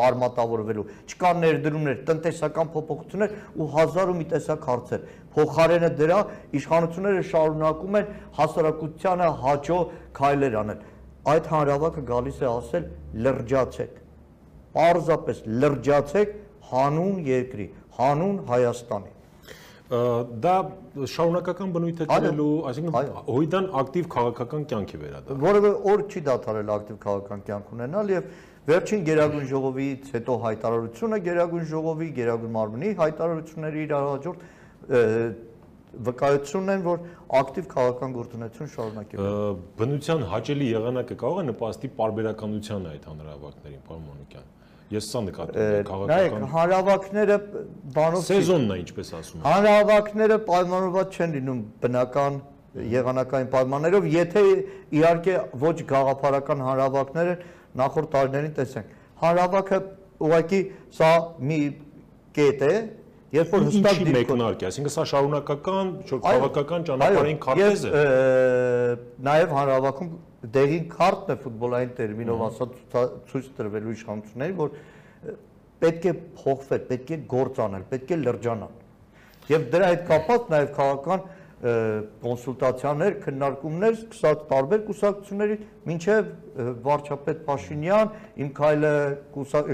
արմատավորվելու, 0.09 0.85
չկան 1.07 1.41
ներդրումներ, 1.47 2.03
տնտեսական 2.11 2.73
փոփոխություններ 2.75 3.39
ու 3.55 3.69
հազար 3.79 4.11
ու 4.11 4.17
մի 4.19 4.29
տեսակ 4.35 4.69
հարցեր։ 4.73 5.07
Փոխարենը 5.39 5.93
դրա 6.03 6.19
իշխանությունները 6.59 7.23
շարունակում 7.31 7.97
են 8.03 8.13
հասարակությանը 8.39 9.31
հաջո 9.47 9.79
քայլեր 10.19 10.59
անել 10.65 10.85
այդ 11.29 11.49
հանրավակը 11.53 12.05
գալիս 12.09 12.43
է 12.43 12.47
ասել 12.49 12.85
լրջացեք 13.25 14.08
պարզապես 14.75 15.45
լրջացեք 15.63 16.35
հանուն 16.69 17.23
երկրի 17.29 17.69
հանուն 17.99 18.35
Հայաստանի 18.49 19.17
դա 19.89 20.55
շարունակական 21.09 21.71
բնույթ 21.73 22.01
է 22.03 22.05
կրելու, 22.09 22.49
այսինքն 22.69 23.07
հույդան 23.25 23.69
ակտիվ 23.79 24.09
քաղաքական 24.13 24.65
կյանք 24.69 24.91
է 24.93 24.99
վերադառնում։ 25.01 25.45
Որևէ 25.49 25.71
օր 25.89 26.03
չի 26.05 26.21
դադարել 26.27 26.69
ակտիվ 26.75 26.99
քաղաքական 27.05 27.41
կյանք 27.49 27.71
ունենալ 27.73 28.13
եւ 28.13 28.27
վերջին 28.69 29.01
Գերագույն 29.09 29.47
ժողովից 29.49 30.11
հետո 30.13 30.35
հայտարարությունը 30.45 31.19
Գերագույն 31.25 31.65
ժողովի, 31.73 32.09
Գերագույն 32.19 32.53
մարմնի 32.59 32.91
հայտարարությունների 33.01 33.81
իր 33.89 33.93
հաջորդ 33.97 34.39
վկայությունն 36.05 36.69
են, 36.75 36.83
որ 36.85 36.99
ակտիվ 37.39 37.65
քաղաքական 37.73 38.11
գործունեություն 38.19 38.69
շարունակել։ 38.75 39.29
Բնության 39.79 40.25
հաճելի 40.29 40.67
եղանակը 40.69 41.17
կարող 41.23 41.41
է 41.41 41.45
նպաստի 41.49 41.89
պարբերականությանը 41.97 42.93
այդ 42.93 43.07
հանրահավաքներին, 43.09 43.81
պարոն 43.89 44.03
Մանուկյան։ 44.09 44.58
Ես 44.89 45.07
սա 45.13 45.19
նկատում 45.21 45.59
եմ 45.59 45.83
քաղաքական։ 45.85 46.09
Նայեք, 46.09 46.45
հանրահավաքները 46.53 47.35
բանով 47.93 48.23
սեզոնն 48.25 48.71
է, 48.73 48.77
ինչպես 48.83 49.11
ասում 49.19 49.39
են։ 49.39 49.43
Հանրահավաքները 49.49 50.37
պայմանավորված 50.49 51.17
չեն 51.19 51.35
լինում 51.35 51.59
բնական 51.83 52.39
եղանակային 52.93 53.51
պայմաններով, 53.53 54.07
եթե 54.15 54.43
իհարկե 54.99 55.35
ոչ 55.61 55.75
գաղափարական 55.93 56.63
հանրահավաքները 56.69 57.35
նախորդ 57.79 58.09
տարիներին 58.15 58.55
տեսենք։ 58.59 58.95
Հանրահավաքը 59.19 59.79
ուղղակի 60.25 60.61
սա 60.99 61.11
մի 61.49 61.59
կետ 62.39 62.65
է, 62.69 62.73
Երբ 63.29 63.51
որ 63.53 63.65
հստակ 63.67 63.99
մեկնարկ 64.09 64.63
է, 64.63 64.67
այսինքն 64.69 64.93
սա 64.95 65.03
շարունակական, 65.11 65.89
որ 66.09 66.21
քաղաքական 66.23 66.85
ճանապարհային 66.87 67.39
քարտեզ 67.43 67.83
է։ 67.85 68.03
Նաև 69.27 69.53
հանրահավաքում 69.57 70.09
դեղին 70.55 70.87
քարտն 70.93 71.33
է 71.33 71.37
ֆուտբոլային 71.43 71.91
տերմինով 71.99 72.41
ասած 72.47 72.73
ցույց 73.29 73.51
տրվելու 73.59 73.93
իշխանություններին, 73.99 74.57
որ 74.59 74.73
պետք 75.83 76.07
է 76.09 76.13
փոխվել, 76.39 76.81
պետք 76.89 77.13
է 77.13 77.19
գործ 77.35 77.61
անել, 77.65 77.85
պետք 77.93 78.09
է 78.09 78.19
լրջանալ։ 78.23 78.73
Եվ 79.49 79.69
դրա 79.73 79.89
հետ 79.89 80.03
կապված 80.09 80.49
նաև 80.53 80.73
քաղաքական 80.79 81.23
կոնսուլտացիաներ, 81.59 83.15
քննարկումներ 83.25 83.95
սկսած 83.97 84.43
տարբեր 84.49 84.83
կուսակցությունների 84.87 85.57
մինչև 85.89 86.29
վարչապետ 86.85 87.41
Փաշինյան, 87.49 88.13
իմ 88.39 88.51
քայլը 88.59 88.93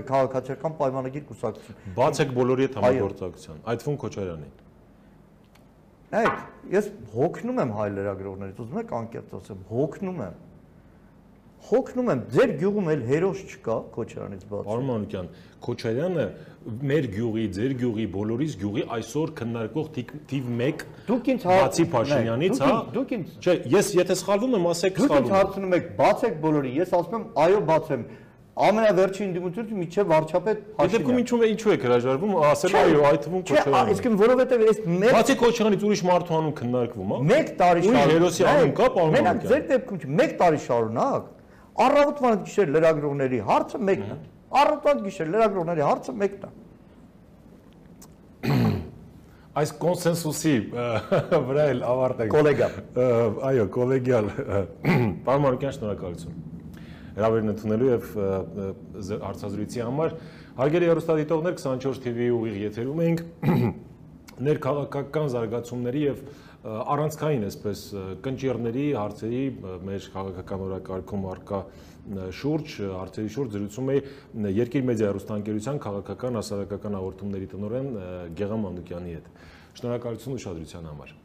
քաղաքացիական 0.09 0.77
պայմանագիր 0.81 1.25
կուսակցություն։ 1.29 1.93
Բաց 1.99 2.21
եք 2.25 2.33
բոլորի 2.39 2.65
հետ 2.65 2.79
համագործակցության, 2.81 3.61
այդ 3.69 3.85
ֆոն 3.85 3.99
Քոչարյանին։ 4.05 4.55
Նայեք, 6.15 6.41
ես 6.73 6.89
հոգնում 7.13 7.61
եմ 7.65 7.71
հայ 7.75 7.87
լրագրողներից, 7.95 8.59
ուզում 8.65 8.81
եք 8.81 8.91
անկեղծ 8.95 9.33
ասեմ, 9.35 9.63
հոգնում 9.75 10.19
եմ 10.25 10.35
հոգնում 11.69 12.09
եմ, 12.13 12.21
ձեր 12.35 12.51
գյուղում 12.61 12.89
էլ 12.93 13.03
հերոս 13.09 13.39
չկա 13.45 13.75
Քոչարյանից 13.95 14.43
բացի։ 14.49 14.65
Պարոն 14.65 14.85
Մանուկյան, 14.89 15.29
Քոչարյանը 15.65 16.25
մեր 16.89 17.07
գյուղի, 17.15 17.45
ձեր 17.55 17.73
գյուղի, 17.81 18.05
բոլորիս 18.15 18.57
գյուղի 18.61 18.83
այսօր 18.95 19.33
քննարկող 19.39 19.89
թիվ 19.95 20.51
1 20.65 20.83
Դուք 21.09 21.31
ինձ 21.35 21.47
բացի 21.49 21.87
Փաշինյանից, 21.95 22.61
հա։ 22.65 22.75
Դուք 22.95 23.15
ինձ 23.15 23.33
Չէ, 23.45 23.55
ես 23.75 23.89
եթե 24.01 24.19
սխալվում 24.21 24.55
եմ, 24.59 24.69
ասեք 24.75 25.01
սխալվում։ 25.05 25.15
Դուք 25.15 25.25
ինձ 25.25 25.35
հարցնում 25.35 25.75
եք, 25.75 25.89
բացեք 25.99 26.39
բոլորին, 26.45 26.77
ես 26.81 26.95
ասում 26.99 27.17
եմ, 27.19 27.27
այո, 27.45 27.59
բացեմ 27.69 28.07
ամենավերջին 28.55 29.31
դիմությունը 29.35 29.77
միջև 29.81 30.05
վարչապետ 30.11 30.59
Փաշինյան։ 30.75 30.91
Դե 30.91 30.95
դեպքում 30.95 31.17
ինչու 31.21 31.39
է 31.43 31.49
ինչու 31.51 31.73
է 31.73 31.77
հրաժարվում 31.85 32.35
ասել 32.49 32.77
այո, 32.79 33.01
այդ 33.09 33.25
թվում 33.25 33.43
Քոչարյան։ 33.49 33.75
Չէ, 33.75 33.95
իսկ 33.95 34.07
որովհետև 34.21 34.63
այս 34.65 34.79
մեկ 35.03 35.15
Բացի 35.15 35.35
Քոչարյանից 35.43 35.83
ուրիշ 35.89 36.03
մարդու 36.07 36.37
անուն 36.39 36.55
քննարկվում, 36.55 37.11
հա։ 37.11 37.19
Մեկ 37.35 37.51
տարի 37.59 37.83
շարունակ։ 37.85 38.05
Ու 38.05 38.15
հերոսի 38.15 38.47
անուն 38.55 38.73
կա, 38.79 38.87
պարոն 38.95 39.15
Մենակ 39.15 39.43
ձեր 39.51 39.65
դեպքում 39.75 39.99
չէ, 39.99 40.13
մեկ 40.15 40.37
տարի 40.39 40.61
շարունակ 40.65 41.34
Առավոտվան 41.75 42.37
գիշեր 42.45 42.69
լրագրողների 42.75 43.39
հարցը 43.49 43.79
մեկն 43.89 44.11
է։ 44.15 44.17
Առավոտվան 44.55 45.01
գիշեր 45.05 45.31
լրագրողների 45.33 45.83
հարցը 45.85 46.13
մեկն 46.21 46.45
է։ 46.45 46.53
Այս 49.55 49.71
կոնսենսուսի 49.79 50.53
վրա 50.75 51.65
էլ 51.73 51.83
ավարտ 51.87 52.17
է։ 52.25 52.27
Կոլեգալ։ 52.33 52.73
Այո, 53.49 53.65
կոլեգիալ։ 53.75 54.25
Պարոն 55.27 55.43
Մարուկյան, 55.45 55.75
շնորհակալություն։ 55.77 56.41
Հրավերն 57.15 57.51
ընդունելու 57.53 57.91
եւ 57.93 58.09
հարցազրույցի 59.25 59.83
համար 59.85 60.17
հարգելի 60.59 60.89
հեռուստադիտողներ 60.91 61.55
24 61.61 62.03
TV-ի 62.03 62.27
ուղիղ 62.35 62.57
եթերում 62.65 62.99
ենք 63.05 63.23
ներքաղաքական 64.43 65.29
զարգացումների 65.31 66.01
եւ 66.05 66.21
առանցքային 66.65 67.43
այսպես 67.45 67.81
կնճիռների 68.25 68.85
հարցերի 68.97 69.41
մեր 69.85 70.07
քաղաքական 70.15 70.63
օրակարգում 70.65 71.27
արկա 71.35 71.59
շուրջ 72.39 72.77
հարցերի 72.93 73.33
շուրջ 73.35 73.57
զրուցում 73.57 73.91
է 73.95 73.97
Երկիր 74.59 74.87
մեդիա 74.91 75.11
հեռուստաընկերության 75.11 75.83
քաղաքական 75.85 76.39
հասարակական 76.41 76.97
հաղորդումների 76.99 77.51
տնօրեն 77.53 77.91
Գեգամ 78.41 78.65
Մանուկյանի 78.69 79.15
հետ։ 79.19 79.29
Շնորհակալություն 79.81 80.41
ուշադրության 80.41 80.91
համար։ 80.93 81.15